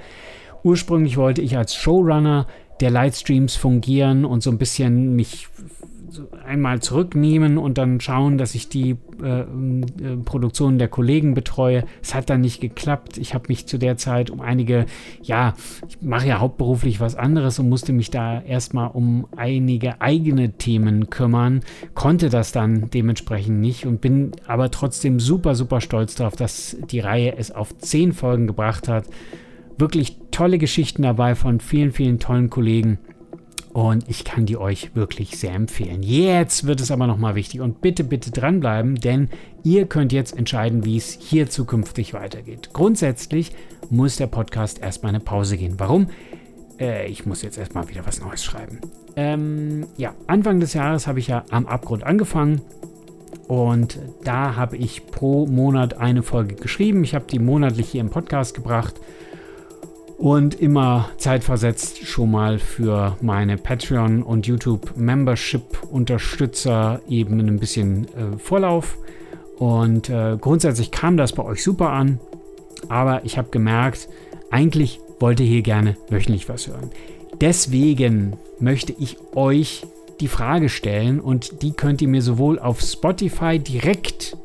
Ursprünglich 0.63 1.17
wollte 1.17 1.43
ich 1.43 1.57
als 1.57 1.75
Showrunner 1.75 2.47
der 2.81 2.91
Lightstreams 2.91 3.57
fungieren 3.57 4.25
und 4.25 4.43
so 4.43 4.51
ein 4.51 4.59
bisschen 4.59 5.15
mich 5.15 5.49
einmal 6.45 6.81
zurücknehmen 6.81 7.59
und 7.59 7.79
dann 7.79 8.01
schauen, 8.01 8.39
dass 8.39 8.55
ich 8.55 8.69
die 8.69 8.97
äh, 9.23 9.41
äh, 9.41 9.47
Produktionen 10.25 10.79
der 10.79 10.89
Kollegen 10.89 11.35
betreue. 11.35 11.85
Es 12.03 12.15
hat 12.15 12.31
dann 12.31 12.41
nicht 12.41 12.61
geklappt. 12.61 13.19
Ich 13.19 13.35
habe 13.35 13.45
mich 13.49 13.67
zu 13.67 13.79
der 13.79 13.97
Zeit 13.97 14.31
um 14.31 14.41
einige, 14.41 14.87
ja, 15.23 15.55
ich 15.89 16.01
mache 16.03 16.29
ja 16.29 16.41
hauptberuflich 16.41 17.01
was 17.01 17.15
anderes 17.15 17.59
und 17.59 17.69
musste 17.69 17.93
mich 17.93 18.11
da 18.11 18.41
erstmal 18.41 18.91
um 18.93 19.27
einige 19.37 20.01
eigene 20.01 20.53
Themen 20.53 21.11
kümmern, 21.11 21.61
konnte 21.95 22.29
das 22.29 22.53
dann 22.53 22.91
dementsprechend 22.91 23.61
nicht 23.61 23.87
und 23.87 24.01
bin 24.01 24.33
aber 24.47 24.71
trotzdem 24.71 25.21
super, 25.21 25.55
super 25.55 25.81
stolz 25.81 26.15
darauf, 26.15 26.37
dass 26.37 26.77
die 26.91 27.01
Reihe 27.01 27.37
es 27.37 27.51
auf 27.51 27.77
zehn 27.79 28.13
Folgen 28.13 28.47
gebracht 28.47 28.89
hat. 28.89 29.07
Wirklich 29.79 30.19
tolle 30.31 30.59
Geschichten 30.59 31.03
dabei 31.03 31.35
von 31.35 31.61
vielen, 31.61 31.93
vielen 31.93 32.19
tollen 32.19 32.51
Kollegen. 32.51 32.99
Und 33.73 34.07
ich 34.09 34.25
kann 34.25 34.45
die 34.45 34.59
euch 34.59 34.95
wirklich 34.95 35.39
sehr 35.39 35.55
empfehlen. 35.55 36.03
Jetzt 36.03 36.67
wird 36.67 36.81
es 36.81 36.91
aber 36.91 37.07
nochmal 37.07 37.35
wichtig 37.35 37.63
und 37.63 37.81
bitte, 37.81 38.05
bitte 38.05 38.31
dranbleiben, 38.31 38.97
denn 38.97 39.31
ihr 39.65 39.87
könnt 39.87 40.13
jetzt 40.13 40.37
entscheiden, 40.37 40.85
wie 40.85 40.99
es 40.99 41.17
hier 41.19 41.49
zukünftig 41.49 42.13
weitergeht. 42.13 42.71
Grundsätzlich 42.75 43.53
muss 43.89 44.17
der 44.17 44.27
Podcast 44.27 44.83
erstmal 44.83 45.11
eine 45.11 45.21
Pause 45.21 45.57
gehen. 45.57 45.75
Warum? 45.79 46.09
Äh, 46.79 47.07
ich 47.07 47.25
muss 47.25 47.41
jetzt 47.41 47.57
erstmal 47.57 47.89
wieder 47.89 48.07
was 48.07 48.21
Neues 48.21 48.45
schreiben. 48.45 48.81
Ähm, 49.17 49.87
ja, 49.97 50.15
Anfang 50.27 50.61
des 50.61 50.75
Jahres 50.75 51.07
habe 51.07 51.19
ich 51.19 51.29
ja 51.29 51.45
am 51.51 51.67
Abgrund 51.67 52.05
angefangen. 52.05 52.61
Und 53.49 53.99
da 54.23 54.55
habe 54.55 54.77
ich 54.77 55.07
pro 55.07 55.47
Monat 55.47 55.95
eine 55.95 56.23
Folge 56.23 56.57
geschrieben. 56.57 57.05
Ich 57.05 57.15
habe 57.15 57.25
die 57.27 57.39
monatlich 57.39 57.89
hier 57.89 58.03
im 58.03 58.11
Podcast 58.11 58.55
gebracht 58.55 59.01
und 60.23 60.55
immer 60.55 61.11
zeitversetzt 61.17 62.07
schon 62.07 62.31
mal 62.31 62.61
für 62.61 63.17
meine 63.21 63.57
Patreon- 63.57 64.23
und 64.23 64.47
YouTube-Membership-Unterstützer 64.47 67.03
eben 67.09 67.41
ein 67.41 67.59
bisschen 67.59 68.05
äh, 68.05 68.39
Vorlauf. 68.39 68.99
Und 69.59 70.09
äh, 70.11 70.37
grundsätzlich 70.41 70.93
kam 70.93 71.17
das 71.17 71.33
bei 71.33 71.43
euch 71.43 71.65
super 71.65 71.91
an, 71.91 72.21
aber 72.89 73.25
ich 73.25 73.37
habe 73.37 73.49
gemerkt, 73.51 74.09
eigentlich 74.53 75.01
wollte 75.19 75.43
hier 75.43 75.63
gerne 75.63 75.97
wöchentlich 76.09 76.49
was 76.49 76.69
hören. 76.69 76.91
Deswegen 77.41 78.37
möchte 78.61 78.95
ich 78.97 79.17
euch 79.35 79.85
die 80.21 80.29
Frage 80.29 80.69
stellen 80.69 81.19
und 81.19 81.63
die 81.63 81.73
könnt 81.73 82.01
ihr 82.01 82.07
mir 82.07 82.23
sowohl 82.23 82.61
auf 82.61 82.81
Spotify 82.81 83.59
direkt 83.59 84.37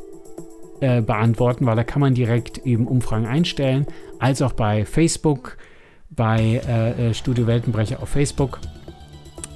äh, 0.79 1.01
beantworten, 1.01 1.67
weil 1.67 1.75
da 1.75 1.83
kann 1.83 2.01
man 2.01 2.15
direkt 2.15 2.65
eben 2.65 2.87
Umfragen 2.87 3.25
einstellen, 3.25 3.87
als 4.19 4.41
auch 4.41 4.53
bei 4.53 4.85
Facebook 4.85 5.57
bei 6.09 6.61
äh, 6.67 7.09
äh, 7.09 7.13
Studio 7.13 7.47
Weltenbrecher 7.47 8.01
auf 8.01 8.09
Facebook. 8.09 8.59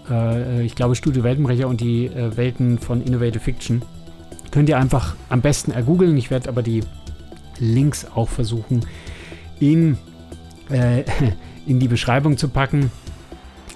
Äh, 0.09 0.59
äh, 0.59 0.61
ich 0.63 0.75
glaube, 0.75 0.95
Studio 0.95 1.23
Weltenbrecher 1.23 1.67
und 1.67 1.81
die 1.81 2.07
äh, 2.07 2.35
Welten 2.35 2.77
von 2.77 3.01
Innovative 3.01 3.39
Fiction. 3.39 3.81
Könnt 4.51 4.67
ihr 4.69 4.77
einfach 4.77 5.15
am 5.29 5.41
besten 5.41 5.71
ergoogeln. 5.71 6.17
Ich 6.17 6.29
werde 6.29 6.49
aber 6.49 6.61
die 6.61 6.81
Links 7.59 8.05
auch 8.13 8.29
versuchen 8.29 8.85
in, 9.59 9.97
äh, 10.69 11.03
in 11.65 11.79
die 11.79 11.87
Beschreibung 11.87 12.37
zu 12.37 12.49
packen. 12.49 12.91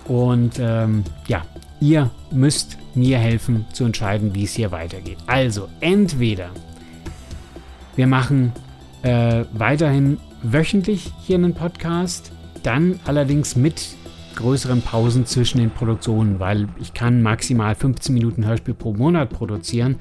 Und 0.07 0.59
ähm, 0.59 1.03
ja, 1.27 1.43
ihr 1.79 2.11
müsst 2.31 2.77
mir 2.93 3.17
helfen 3.17 3.65
zu 3.73 3.85
entscheiden, 3.85 4.35
wie 4.35 4.43
es 4.43 4.53
hier 4.53 4.71
weitergeht. 4.71 5.17
Also, 5.25 5.69
entweder 5.79 6.49
wir 7.95 8.07
machen 8.07 8.51
äh, 9.01 9.45
weiterhin 9.53 10.17
wöchentlich 10.51 11.11
hier 11.21 11.37
einen 11.37 11.53
Podcast 11.53 12.31
dann 12.63 12.99
allerdings 13.05 13.55
mit 13.55 13.95
größeren 14.35 14.81
Pausen 14.81 15.25
zwischen 15.25 15.59
den 15.59 15.71
Produktionen, 15.71 16.39
weil 16.39 16.67
ich 16.79 16.93
kann 16.93 17.21
maximal 17.21 17.73
15 17.73 18.13
Minuten 18.13 18.45
Hörspiel 18.45 18.73
pro 18.73 18.93
Monat 18.93 19.29
produzieren 19.29 19.95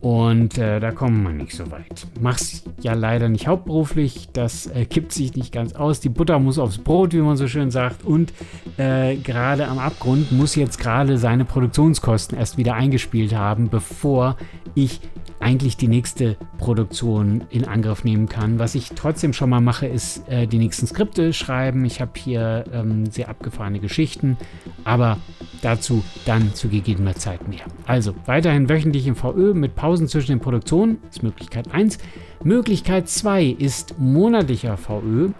und 0.00 0.58
äh, 0.58 0.80
da 0.80 0.90
kommen 0.90 1.22
wir 1.22 1.32
nicht 1.32 1.54
so 1.54 1.70
weit. 1.70 2.06
Mach's 2.20 2.64
ja 2.80 2.94
leider 2.94 3.28
nicht 3.28 3.46
hauptberuflich, 3.46 4.28
das 4.32 4.66
äh, 4.66 4.84
kippt 4.86 5.12
sich 5.12 5.34
nicht 5.36 5.52
ganz 5.52 5.74
aus. 5.74 6.00
Die 6.00 6.08
Butter 6.08 6.38
muss 6.38 6.58
aufs 6.58 6.78
Brot, 6.78 7.12
wie 7.12 7.18
man 7.20 7.36
so 7.36 7.46
schön 7.46 7.70
sagt, 7.70 8.04
und 8.04 8.32
äh, 8.76 9.16
gerade 9.16 9.68
am 9.68 9.78
Abgrund 9.78 10.32
muss 10.32 10.56
jetzt 10.56 10.78
gerade 10.78 11.16
seine 11.16 11.44
Produktionskosten 11.44 12.36
erst 12.36 12.58
wieder 12.58 12.74
eingespielt 12.74 13.34
haben, 13.34 13.68
bevor 13.68 14.36
ich 14.74 15.00
eigentlich 15.40 15.76
die 15.76 15.88
nächste 15.88 16.36
Produktion 16.58 17.44
in 17.50 17.64
Angriff 17.66 18.04
nehmen 18.04 18.28
kann. 18.28 18.58
Was 18.58 18.74
ich 18.74 18.90
trotzdem 18.90 19.32
schon 19.32 19.50
mal 19.50 19.60
mache, 19.60 19.86
ist 19.86 20.28
äh, 20.28 20.46
die 20.46 20.58
nächsten 20.58 20.86
Skripte 20.86 21.32
schreiben. 21.32 21.84
Ich 21.84 22.00
habe 22.00 22.12
hier 22.16 22.64
ähm, 22.72 23.06
sehr 23.06 23.28
abgefahrene 23.28 23.80
Geschichten, 23.80 24.36
aber 24.84 25.16
dazu 25.62 26.04
dann 26.26 26.54
zu 26.54 26.68
gegebener 26.68 27.14
Zeit 27.14 27.48
mehr. 27.48 27.62
Also 27.86 28.14
weiterhin 28.26 28.68
wöchentlich 28.68 29.06
im 29.06 29.16
VÖ 29.16 29.54
mit 29.54 29.74
Pausen 29.74 30.08
zwischen 30.08 30.32
den 30.32 30.40
Produktionen, 30.40 30.98
ist 31.10 31.22
Möglichkeit 31.22 31.72
1. 31.72 31.98
Möglichkeit 32.44 33.08
2 33.08 33.44
ist 33.46 33.98
monatlicher 33.98 34.76
VÖ 34.76 35.30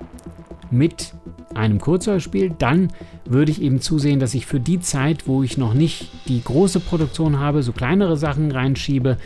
mit 0.71 1.15
einem 1.55 1.81
Kurzhörspiel, 1.81 2.55
dann 2.57 2.89
würde 3.25 3.51
ich 3.51 3.61
eben 3.61 3.81
zusehen, 3.81 4.21
dass 4.21 4.35
ich 4.35 4.47
für 4.47 4.61
die 4.61 4.81
Zeit, 4.81 5.27
wo 5.27 5.43
ich 5.43 5.59
noch 5.59 5.75
nicht 5.75 6.11
die 6.29 6.43
große 6.43 6.81
Produktion 6.81 7.39
habe, 7.39 7.63
so 7.63 7.73
kleinere 7.73 8.17
Sachen 8.17 8.53
reinschiebe, 8.53 9.19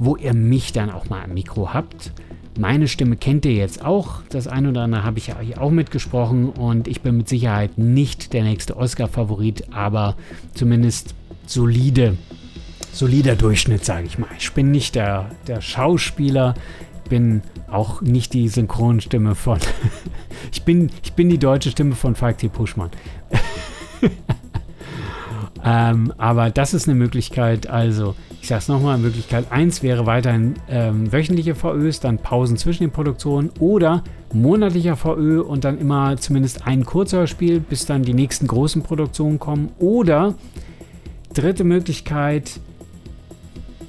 wo 0.00 0.16
ihr 0.16 0.32
mich 0.32 0.72
dann 0.72 0.90
auch 0.90 1.10
mal 1.10 1.22
am 1.22 1.34
Mikro 1.34 1.74
habt. 1.74 2.12
Meine 2.58 2.88
Stimme 2.88 3.16
kennt 3.16 3.44
ihr 3.44 3.52
jetzt 3.52 3.84
auch. 3.84 4.22
Das 4.30 4.48
eine 4.48 4.70
oder 4.70 4.80
andere 4.80 5.04
habe 5.04 5.18
ich 5.18 5.26
ja 5.26 5.36
auch 5.58 5.70
mitgesprochen 5.70 6.48
und 6.48 6.88
ich 6.88 7.02
bin 7.02 7.18
mit 7.18 7.28
Sicherheit 7.28 7.76
nicht 7.76 8.32
der 8.32 8.42
nächste 8.42 8.78
Oscar-Favorit, 8.78 9.72
aber 9.72 10.16
zumindest 10.54 11.14
solide, 11.44 12.16
solider 12.92 13.36
Durchschnitt, 13.36 13.84
sage 13.84 14.06
ich 14.06 14.18
mal. 14.18 14.30
Ich 14.38 14.50
bin 14.52 14.70
nicht 14.70 14.94
der, 14.94 15.30
der 15.46 15.60
Schauspieler, 15.60 16.54
bin 17.10 17.42
auch 17.70 18.00
nicht 18.00 18.32
die 18.32 18.48
Synchronstimme 18.48 19.34
von. 19.34 19.58
ich, 20.50 20.62
bin, 20.62 20.90
ich 21.04 21.12
bin 21.12 21.28
die 21.28 21.38
deutsche 21.38 21.70
Stimme 21.70 21.94
von 21.94 22.14
Falk 22.14 22.38
T. 22.38 22.48
Puschmann. 22.48 22.90
ähm, 25.62 26.14
aber 26.16 26.48
das 26.48 26.72
ist 26.72 26.88
eine 26.88 26.96
Möglichkeit. 26.96 27.66
Also, 27.66 28.14
ich 28.40 28.48
sage 28.48 28.60
es 28.60 28.68
nochmal: 28.68 28.98
Möglichkeit 28.98 29.46
1 29.50 29.82
wäre 29.82 30.06
weiterhin 30.06 30.54
ähm, 30.68 31.12
wöchentliche 31.12 31.54
VÖs, 31.54 32.00
dann 32.00 32.18
Pausen 32.18 32.56
zwischen 32.56 32.84
den 32.84 32.90
Produktionen 32.90 33.50
oder 33.60 34.02
monatlicher 34.32 34.96
VÖ 34.96 35.42
und 35.42 35.64
dann 35.64 35.78
immer 35.78 36.16
zumindest 36.16 36.66
ein 36.66 36.84
Kurzhörspiel, 36.84 37.60
bis 37.60 37.86
dann 37.86 38.02
die 38.02 38.14
nächsten 38.14 38.46
großen 38.46 38.82
Produktionen 38.82 39.38
kommen. 39.38 39.70
Oder 39.78 40.34
dritte 41.34 41.64
Möglichkeit, 41.64 42.60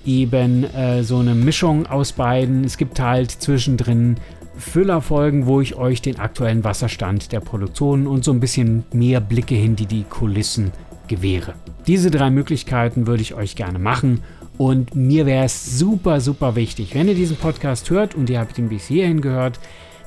eben 0.05 0.63
äh, 0.63 1.03
so 1.03 1.19
eine 1.19 1.35
Mischung 1.35 1.87
aus 1.87 2.11
beiden. 2.11 2.63
Es 2.63 2.77
gibt 2.77 2.99
halt 2.99 3.31
zwischendrin 3.31 4.17
Füllerfolgen, 4.57 5.45
wo 5.45 5.61
ich 5.61 5.75
euch 5.75 6.01
den 6.01 6.19
aktuellen 6.19 6.63
Wasserstand 6.63 7.31
der 7.31 7.39
Produktion 7.39 8.05
und 8.05 8.23
so 8.23 8.31
ein 8.31 8.39
bisschen 8.39 8.83
mehr 8.91 9.21
Blicke 9.21 9.55
hinter 9.55 9.85
die 9.85 10.03
Kulissen 10.03 10.71
gewähre. 11.07 11.53
Diese 11.87 12.11
drei 12.11 12.29
Möglichkeiten 12.29 13.07
würde 13.07 13.21
ich 13.21 13.33
euch 13.33 13.55
gerne 13.55 13.79
machen 13.79 14.21
und 14.61 14.93
mir 14.95 15.25
wäre 15.25 15.45
es 15.45 15.79
super, 15.79 16.21
super 16.21 16.55
wichtig, 16.55 16.93
wenn 16.93 17.07
ihr 17.07 17.15
diesen 17.15 17.35
Podcast 17.35 17.89
hört 17.89 18.13
und 18.13 18.29
ihr 18.29 18.39
habt 18.39 18.59
ihn 18.59 18.69
bis 18.69 18.85
hierhin 18.85 19.19
gehört, 19.19 19.59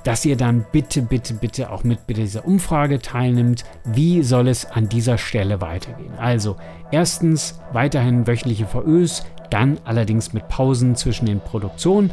dass 0.05 0.25
ihr 0.25 0.37
dann 0.37 0.65
bitte, 0.71 1.03
bitte, 1.03 1.35
bitte 1.35 1.73
auch 1.73 1.83
mit 1.83 1.99
dieser 2.09 2.47
Umfrage 2.47 3.01
teilnimmt. 3.01 3.65
Wie 3.85 4.23
soll 4.23 4.47
es 4.47 4.65
an 4.65 4.89
dieser 4.89 5.19
Stelle 5.19 5.61
weitergehen? 5.61 6.13
Also, 6.19 6.55
erstens 6.93 7.59
weiterhin 7.73 8.29
wöchentliche 8.29 8.67
VÖs, 8.67 9.25
dann 9.51 9.79
allerdings 9.85 10.33
mit 10.33 10.47
Pausen 10.47 10.95
zwischen 10.95 11.27
den 11.27 11.41
Produktionen, 11.41 12.13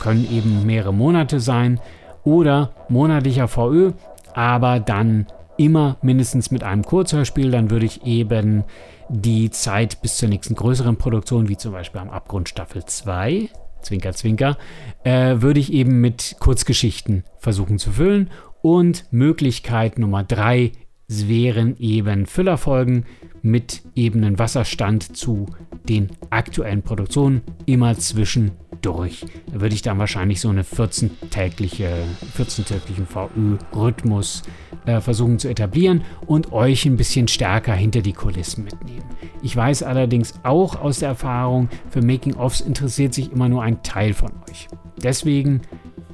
können 0.00 0.28
eben 0.28 0.66
mehrere 0.66 0.92
Monate 0.92 1.38
sein, 1.38 1.78
oder 2.24 2.72
monatlicher 2.88 3.46
VÖ, 3.46 3.92
aber 4.34 4.80
dann 4.80 5.28
immer 5.56 5.98
mindestens 6.02 6.50
mit 6.50 6.64
einem 6.64 6.84
Kurzhörspiel. 6.84 7.52
Dann 7.52 7.70
würde 7.70 7.86
ich 7.86 8.04
eben 8.04 8.64
die 9.12 9.50
Zeit 9.50 10.02
bis 10.02 10.16
zur 10.16 10.28
nächsten 10.28 10.54
größeren 10.54 10.96
Produktion, 10.96 11.48
wie 11.48 11.56
zum 11.56 11.72
Beispiel 11.72 12.00
am 12.00 12.10
Abgrund 12.10 12.48
Staffel 12.48 12.84
2, 12.84 13.48
Zwinker, 13.82 14.12
Zwinker, 14.12 14.56
äh, 15.02 15.36
würde 15.40 15.58
ich 15.58 15.72
eben 15.72 16.00
mit 16.00 16.36
Kurzgeschichten 16.38 17.24
versuchen 17.38 17.78
zu 17.78 17.90
füllen. 17.90 18.30
Und 18.62 19.06
Möglichkeit 19.10 19.98
Nummer 19.98 20.22
3 20.22 20.72
wären 21.08 21.76
eben 21.78 22.26
Füllerfolgen 22.26 23.04
mit 23.42 23.82
eben 23.94 24.24
einem 24.24 24.38
Wasserstand 24.38 25.16
zu 25.16 25.46
den 25.88 26.08
aktuellen 26.30 26.82
Produktionen 26.82 27.42
immer 27.66 27.96
zwischendurch. 27.96 29.24
Da 29.52 29.60
würde 29.60 29.74
ich 29.74 29.82
dann 29.82 29.98
wahrscheinlich 29.98 30.40
so 30.40 30.48
eine 30.48 30.62
14-tägliche, 30.62 32.04
14-täglichen 32.36 33.06
VÖ-Rhythmus 33.06 34.42
äh, 34.86 35.00
versuchen 35.00 35.38
zu 35.38 35.48
etablieren 35.48 36.02
und 36.26 36.52
euch 36.52 36.86
ein 36.86 36.96
bisschen 36.96 37.28
stärker 37.28 37.74
hinter 37.74 38.02
die 38.02 38.12
Kulissen 38.12 38.64
mitnehmen. 38.64 39.04
Ich 39.42 39.56
weiß 39.56 39.82
allerdings 39.82 40.34
auch 40.42 40.80
aus 40.80 41.00
der 41.00 41.10
Erfahrung, 41.10 41.68
für 41.88 42.02
Making-ofs 42.02 42.60
interessiert 42.60 43.14
sich 43.14 43.32
immer 43.32 43.48
nur 43.48 43.62
ein 43.62 43.82
Teil 43.82 44.12
von 44.12 44.30
euch. 44.48 44.68
Deswegen 45.02 45.62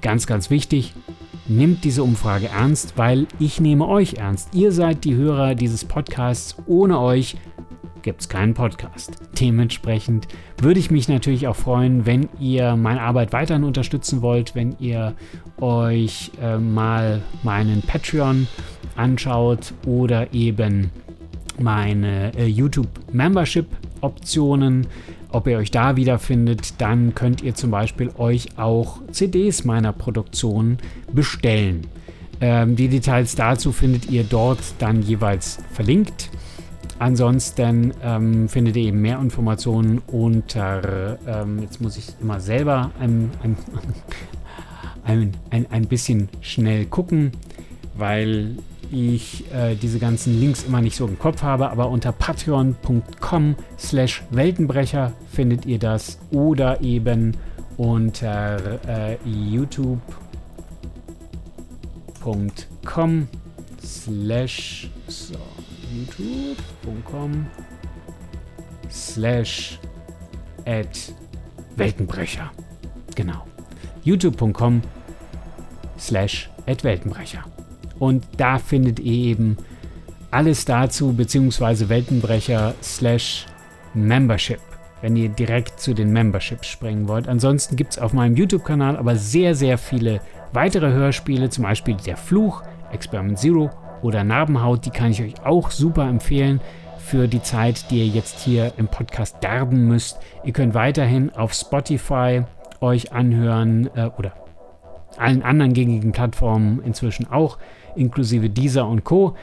ganz, 0.01 0.27
ganz 0.27 0.51
wichtig, 0.51 0.95
Nimmt 1.49 1.85
diese 1.85 2.03
Umfrage 2.03 2.49
ernst, 2.49 2.95
weil 2.97 3.27
ich 3.39 3.61
nehme 3.61 3.87
euch 3.87 4.15
ernst. 4.15 4.55
Ihr 4.55 4.73
seid 4.73 5.05
die 5.05 5.15
Hörer 5.15 5.55
dieses 5.55 5.85
Podcasts. 5.85 6.57
Ohne 6.67 6.99
euch 6.99 7.37
gibt 8.03 8.21
es 8.21 8.29
keinen 8.29 8.55
Podcast. 8.55 9.13
Dementsprechend 9.41 10.29
würde 10.61 10.81
ich 10.81 10.91
mich 10.91 11.09
natürlich 11.09 11.47
auch 11.47 11.57
freuen, 11.57 12.05
wenn 12.05 12.29
ihr 12.41 12.77
meine 12.77 13.01
Arbeit 13.01 13.33
weiterhin 13.33 13.65
unterstützen 13.65 14.23
wollt, 14.23 14.55
wenn 14.55 14.77
ihr 14.81 15.15
euch 15.61 16.33
äh, 16.41 16.59
mal 16.59 17.23
meinen 17.43 17.83
Patreon 17.83 18.49
anschaut 18.97 19.73
oder 19.87 20.33
eben 20.33 20.91
meine 21.61 22.37
äh, 22.37 22.47
YouTube 22.47 22.89
Membership 23.13 23.67
Optionen. 24.01 24.87
Ob 25.31 25.47
ihr 25.47 25.59
euch 25.59 25.71
da 25.71 25.97
wiederfindet, 25.97 26.81
dann 26.81 27.15
könnt 27.15 27.43
ihr 27.43 27.55
zum 27.55 27.71
Beispiel 27.71 28.11
euch 28.17 28.59
auch 28.59 29.01
CDs 29.11 29.65
meiner 29.65 29.93
Produktion 29.93 30.79
bestellen. 31.13 31.87
Ähm, 32.41 32.77
die 32.77 32.89
Details 32.89 33.35
dazu 33.35 33.73
findet 33.73 34.11
ihr 34.11 34.25
dort 34.25 34.61
dann 34.79 35.03
jeweils 35.03 35.59
verlinkt. 35.73 36.31
Ansonsten 36.99 37.93
ähm, 38.03 38.49
findet 38.49 38.77
ihr 38.77 38.85
eben 38.85 39.03
mehr 39.03 39.19
Informationen 39.21 40.01
unter, 40.07 41.19
ähm, 41.27 41.61
jetzt 41.61 41.81
muss 41.81 41.97
ich 41.97 42.07
immer 42.21 42.41
selber 42.41 42.91
ein, 42.99 43.31
ein, 43.43 43.57
ein, 45.05 45.35
ein, 45.51 45.67
ein 45.71 45.87
bisschen 45.87 46.29
schnell 46.41 46.87
gucken, 46.87 47.33
weil 47.97 48.57
ich 48.91 49.45
äh, 49.53 49.75
diese 49.75 49.99
ganzen 49.99 50.39
Links 50.39 50.65
immer 50.65 50.81
nicht 50.81 50.97
so 50.97 51.07
im 51.07 51.19
Kopf 51.19 51.43
habe, 51.43 51.71
aber 51.71 51.89
unter 51.91 52.13
patreon.com 52.13 53.57
slash 53.79 54.23
Weltenbrecher 54.31 55.13
findet 55.31 55.67
ihr 55.67 55.79
das 55.79 56.19
oder 56.31 56.81
eben 56.81 57.37
unter 57.77 58.81
äh, 58.89 59.17
youtube.com 59.25 60.01
slash 63.83 64.91
so, 65.09 65.39
youtube.com 65.93 67.47
slash 68.91 69.79
at 70.65 71.13
Weltenbrecher. 71.77 72.51
Genau. 73.15 73.45
youtube.com 74.05 74.83
slash 75.99 76.51
at 76.67 76.83
Weltenbrecher. 76.85 77.45
Und 77.99 78.25
da 78.37 78.59
findet 78.59 79.01
ihr 79.01 79.31
eben 79.31 79.57
alles 80.31 80.65
dazu, 80.65 81.13
beziehungsweise 81.13 81.89
Weltenbrecher 81.89 82.75
slash 82.83 83.47
Membership, 83.95 84.61
wenn 85.01 85.17
ihr 85.17 85.29
direkt 85.29 85.81
zu 85.81 85.95
den 85.95 86.13
Memberships 86.13 86.69
springen 86.69 87.09
wollt. 87.09 87.29
Ansonsten 87.29 87.77
gibt 87.77 87.93
es 87.93 87.99
auf 87.99 88.13
meinem 88.13 88.37
YouTube-Kanal 88.37 88.97
aber 88.97 89.17
sehr, 89.17 89.55
sehr 89.55 89.79
viele 89.79 90.21
weitere 90.53 90.93
Hörspiele, 90.93 91.49
zum 91.49 91.65
Beispiel 91.65 91.97
Der 92.07 92.17
Fluch, 92.17 92.63
Experiment 92.93 93.39
Zero 93.39 93.71
oder 94.03 94.25
Narbenhaut, 94.25 94.85
die 94.85 94.91
kann 94.91 95.11
ich 95.11 95.23
euch 95.23 95.35
auch 95.45 95.71
super 95.71 96.07
empfehlen 96.07 96.61
für 96.99 97.29
die 97.29 97.43
Zeit, 97.43 97.91
die 97.91 98.01
ihr 98.01 98.07
jetzt 98.07 98.41
hier 98.41 98.73
im 98.77 98.89
Podcast 98.89 99.37
darben 99.41 99.87
müsst. 99.87 100.19
Ihr 100.45 100.53
könnt 100.53 100.75
weiterhin 100.75 101.31
auf 101.35 101.55
Spotify 101.55 102.43
euch 102.81 103.13
anhören 103.13 103.89
äh, 103.95 104.11
oder 104.19 104.33
allen 105.19 105.43
anderen 105.43 105.73
gängigen 105.73 106.13
Plattformen 106.13 106.83
inzwischen 106.83 107.27
auch 107.31 107.59
inklusive 107.95 108.51
dieser 108.51 108.87
und 108.89 109.05
Co. 109.05 109.35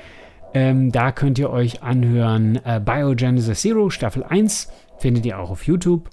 Ähm, 0.53 0.91
da 0.91 1.11
könnt 1.11 1.39
ihr 1.39 1.49
euch 1.49 1.81
anhören 1.81 2.59
äh, 2.63 2.79
Biogenesis 2.83 3.61
Zero 3.61 3.89
Staffel 3.89 4.23
1, 4.23 4.69
findet 4.99 5.25
ihr 5.25 5.39
auch 5.39 5.49
auf 5.49 5.65
YouTube. 5.65 6.09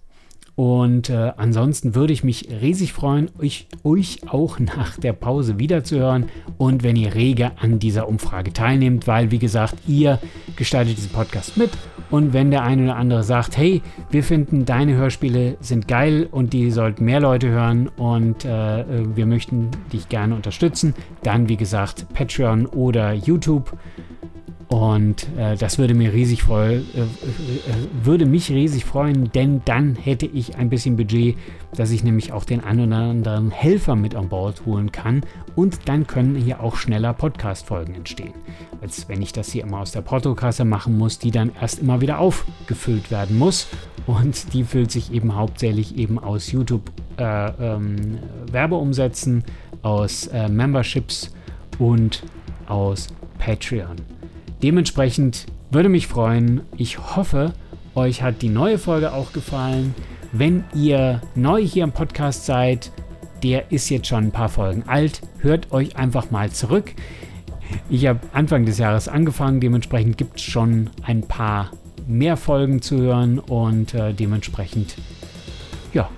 Und 0.56 1.08
äh, 1.08 1.32
ansonsten 1.36 1.94
würde 1.94 2.12
ich 2.12 2.24
mich 2.24 2.48
riesig 2.50 2.92
freuen, 2.92 3.30
euch, 3.38 3.66
euch 3.84 4.20
auch 4.26 4.58
nach 4.58 4.98
der 4.98 5.12
Pause 5.12 5.58
wiederzuhören 5.58 6.28
und 6.58 6.82
wenn 6.82 6.96
ihr 6.96 7.14
rege 7.14 7.52
an 7.58 7.78
dieser 7.78 8.08
Umfrage 8.08 8.52
teilnehmt, 8.52 9.06
weil 9.06 9.30
wie 9.30 9.38
gesagt, 9.38 9.74
ihr 9.86 10.18
gestaltet 10.56 10.98
diesen 10.98 11.12
Podcast 11.12 11.56
mit 11.56 11.70
und 12.10 12.32
wenn 12.32 12.50
der 12.50 12.62
eine 12.62 12.84
oder 12.84 12.96
andere 12.96 13.22
sagt, 13.22 13.56
hey, 13.56 13.82
wir 14.10 14.22
finden 14.22 14.64
deine 14.64 14.94
Hörspiele 14.94 15.56
sind 15.60 15.88
geil 15.88 16.28
und 16.30 16.52
die 16.52 16.70
sollten 16.70 17.04
mehr 17.04 17.20
Leute 17.20 17.48
hören 17.48 17.88
und 17.88 18.44
äh, 18.44 18.84
wir 19.16 19.26
möchten 19.26 19.70
dich 19.92 20.08
gerne 20.08 20.34
unterstützen, 20.34 20.94
dann 21.22 21.48
wie 21.48 21.56
gesagt 21.56 22.06
Patreon 22.14 22.66
oder 22.66 23.12
YouTube. 23.12 23.72
Und 24.70 25.26
äh, 25.36 25.56
das 25.56 25.78
würde 25.78 25.94
mir 25.94 26.12
riesig 26.12 26.44
freuen, 26.44 26.86
äh, 26.94 27.00
äh, 27.00 27.04
würde 28.04 28.24
mich 28.24 28.50
riesig 28.52 28.84
freuen, 28.84 29.32
denn 29.32 29.62
dann 29.64 29.96
hätte 29.96 30.26
ich 30.26 30.58
ein 30.58 30.70
bisschen 30.70 30.96
Budget, 30.96 31.36
dass 31.74 31.90
ich 31.90 32.04
nämlich 32.04 32.32
auch 32.32 32.44
den 32.44 32.62
einen 32.62 32.86
oder 32.86 32.96
anderen 32.98 33.50
Helfer 33.50 33.96
mit 33.96 34.14
an 34.14 34.28
Bord 34.28 34.64
holen 34.66 34.92
kann. 34.92 35.22
Und 35.56 35.88
dann 35.88 36.06
können 36.06 36.36
hier 36.36 36.60
auch 36.60 36.76
schneller 36.76 37.12
Podcast-Folgen 37.14 37.96
entstehen. 37.96 38.32
Als 38.80 39.08
wenn 39.08 39.20
ich 39.22 39.32
das 39.32 39.50
hier 39.50 39.64
immer 39.64 39.80
aus 39.80 39.90
der 39.90 40.02
Portokasse 40.02 40.64
machen 40.64 40.96
muss, 40.96 41.18
die 41.18 41.32
dann 41.32 41.50
erst 41.60 41.80
immer 41.80 42.00
wieder 42.00 42.20
aufgefüllt 42.20 43.10
werden 43.10 43.38
muss. 43.38 43.66
Und 44.06 44.54
die 44.54 44.62
füllt 44.62 44.92
sich 44.92 45.12
eben 45.12 45.34
hauptsächlich 45.34 45.98
eben 45.98 46.20
aus 46.20 46.52
YouTube 46.52 46.92
äh, 47.16 47.50
ähm, 47.50 48.20
Werbeumsätzen, 48.52 49.42
aus 49.82 50.28
äh, 50.28 50.48
Memberships 50.48 51.34
und 51.80 52.22
aus 52.68 53.08
Patreon. 53.40 53.96
Dementsprechend 54.62 55.46
würde 55.70 55.88
mich 55.88 56.06
freuen. 56.06 56.62
Ich 56.76 56.98
hoffe, 57.16 57.52
euch 57.94 58.22
hat 58.22 58.42
die 58.42 58.48
neue 58.48 58.78
Folge 58.78 59.12
auch 59.12 59.32
gefallen. 59.32 59.94
Wenn 60.32 60.64
ihr 60.74 61.22
neu 61.34 61.62
hier 61.62 61.84
im 61.84 61.92
Podcast 61.92 62.46
seid, 62.46 62.92
der 63.42 63.72
ist 63.72 63.88
jetzt 63.88 64.06
schon 64.06 64.24
ein 64.24 64.32
paar 64.32 64.50
Folgen 64.50 64.84
alt, 64.86 65.22
hört 65.38 65.72
euch 65.72 65.96
einfach 65.96 66.30
mal 66.30 66.50
zurück. 66.50 66.92
Ich 67.88 68.06
habe 68.06 68.20
Anfang 68.32 68.66
des 68.66 68.78
Jahres 68.78 69.08
angefangen, 69.08 69.60
dementsprechend 69.60 70.18
gibt 70.18 70.36
es 70.36 70.42
schon 70.42 70.90
ein 71.02 71.22
paar 71.22 71.70
mehr 72.06 72.36
Folgen 72.36 72.82
zu 72.82 72.98
hören 72.98 73.38
und 73.38 73.94
äh, 73.94 74.12
dementsprechend, 74.12 74.96
ja, 75.94 76.08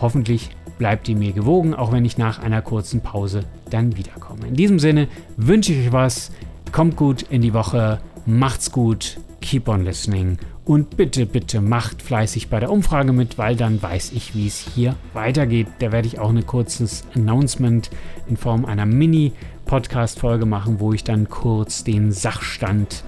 hoffentlich 0.00 0.50
bleibt 0.78 1.08
ihr 1.08 1.16
mir 1.16 1.32
gewogen, 1.32 1.74
auch 1.74 1.92
wenn 1.92 2.04
ich 2.04 2.18
nach 2.18 2.40
einer 2.40 2.62
kurzen 2.62 3.00
Pause 3.00 3.44
dann 3.70 3.96
wiederkomme. 3.96 4.48
In 4.48 4.54
diesem 4.54 4.78
Sinne 4.78 5.08
wünsche 5.36 5.72
ich 5.72 5.86
euch 5.86 5.92
was. 5.92 6.32
Kommt 6.74 6.96
gut 6.96 7.22
in 7.22 7.40
die 7.40 7.54
Woche, 7.54 8.00
macht's 8.26 8.72
gut, 8.72 9.20
keep 9.40 9.68
on 9.68 9.84
listening 9.84 10.38
und 10.64 10.96
bitte, 10.96 11.24
bitte 11.24 11.60
macht 11.60 12.02
fleißig 12.02 12.48
bei 12.48 12.58
der 12.58 12.72
Umfrage 12.72 13.12
mit, 13.12 13.38
weil 13.38 13.54
dann 13.54 13.80
weiß 13.80 14.10
ich, 14.10 14.34
wie 14.34 14.48
es 14.48 14.58
hier 14.74 14.96
weitergeht. 15.12 15.68
Da 15.78 15.92
werde 15.92 16.08
ich 16.08 16.18
auch 16.18 16.30
ein 16.30 16.44
kurzes 16.44 17.04
Announcement 17.14 17.90
in 18.26 18.36
Form 18.36 18.64
einer 18.64 18.86
Mini-Podcast-Folge 18.86 20.46
machen, 20.46 20.80
wo 20.80 20.92
ich 20.92 21.04
dann 21.04 21.28
kurz 21.28 21.84
den 21.84 22.10
Sachstand 22.10 23.04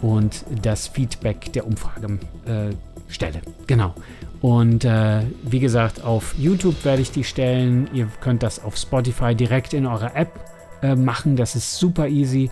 und 0.00 0.42
das 0.62 0.88
Feedback 0.88 1.52
der 1.52 1.66
Umfrage 1.66 2.18
äh, 2.46 2.74
stelle. 3.12 3.42
Genau. 3.66 3.92
Und 4.40 4.86
äh, 4.86 5.24
wie 5.42 5.60
gesagt, 5.60 6.02
auf 6.02 6.34
YouTube 6.38 6.86
werde 6.86 7.02
ich 7.02 7.10
die 7.10 7.24
stellen. 7.24 7.86
Ihr 7.92 8.08
könnt 8.22 8.42
das 8.42 8.64
auf 8.64 8.78
Spotify 8.78 9.34
direkt 9.34 9.74
in 9.74 9.84
eurer 9.84 10.16
App 10.16 10.40
äh, 10.80 10.96
machen. 10.96 11.36
Das 11.36 11.54
ist 11.54 11.76
super 11.76 12.08
easy 12.08 12.50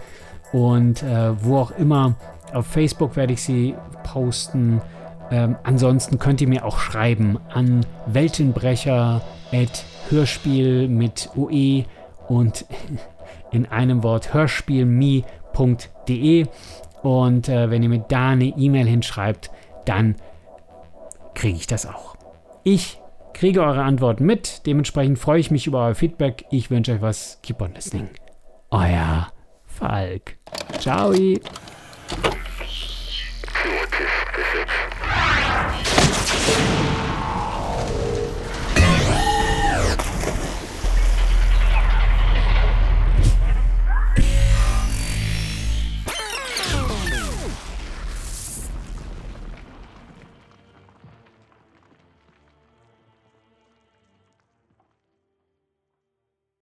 und 0.52 1.02
äh, 1.02 1.44
wo 1.44 1.58
auch 1.58 1.72
immer. 1.72 2.14
Auf 2.52 2.66
Facebook 2.66 3.16
werde 3.16 3.32
ich 3.32 3.42
sie 3.42 3.74
posten. 4.04 4.80
Ähm, 5.30 5.56
ansonsten 5.62 6.18
könnt 6.18 6.42
ihr 6.42 6.48
mir 6.48 6.64
auch 6.64 6.78
schreiben 6.78 7.38
an 7.52 7.84
Weltenbrecher 8.06 9.20
Hörspiel 10.10 10.88
mit 10.88 11.30
OE 11.36 11.84
und 12.28 12.66
in 13.50 13.66
einem 13.66 14.02
Wort 14.02 14.34
hörspielme.de. 14.34 16.46
Und 17.02 17.48
äh, 17.48 17.70
wenn 17.70 17.82
ihr 17.82 17.88
mir 17.88 18.04
da 18.08 18.30
eine 18.30 18.44
E-Mail 18.44 18.86
hinschreibt, 18.86 19.50
dann 19.84 20.16
kriege 21.34 21.56
ich 21.56 21.66
das 21.66 21.86
auch. 21.86 22.16
Ich 22.62 23.00
kriege 23.32 23.62
eure 23.62 23.82
Antworten 23.82 24.24
mit. 24.24 24.66
Dementsprechend 24.66 25.18
freue 25.18 25.40
ich 25.40 25.50
mich 25.50 25.66
über 25.66 25.86
euer 25.86 25.94
Feedback. 25.94 26.44
Ich 26.50 26.70
wünsche 26.70 26.92
euch 26.92 27.02
was. 27.02 27.38
Keep 27.42 27.62
on 27.62 27.74
listening. 27.74 28.10
Euer 28.70 29.28
Falk. 29.82 30.36
Ciao. 30.78 31.12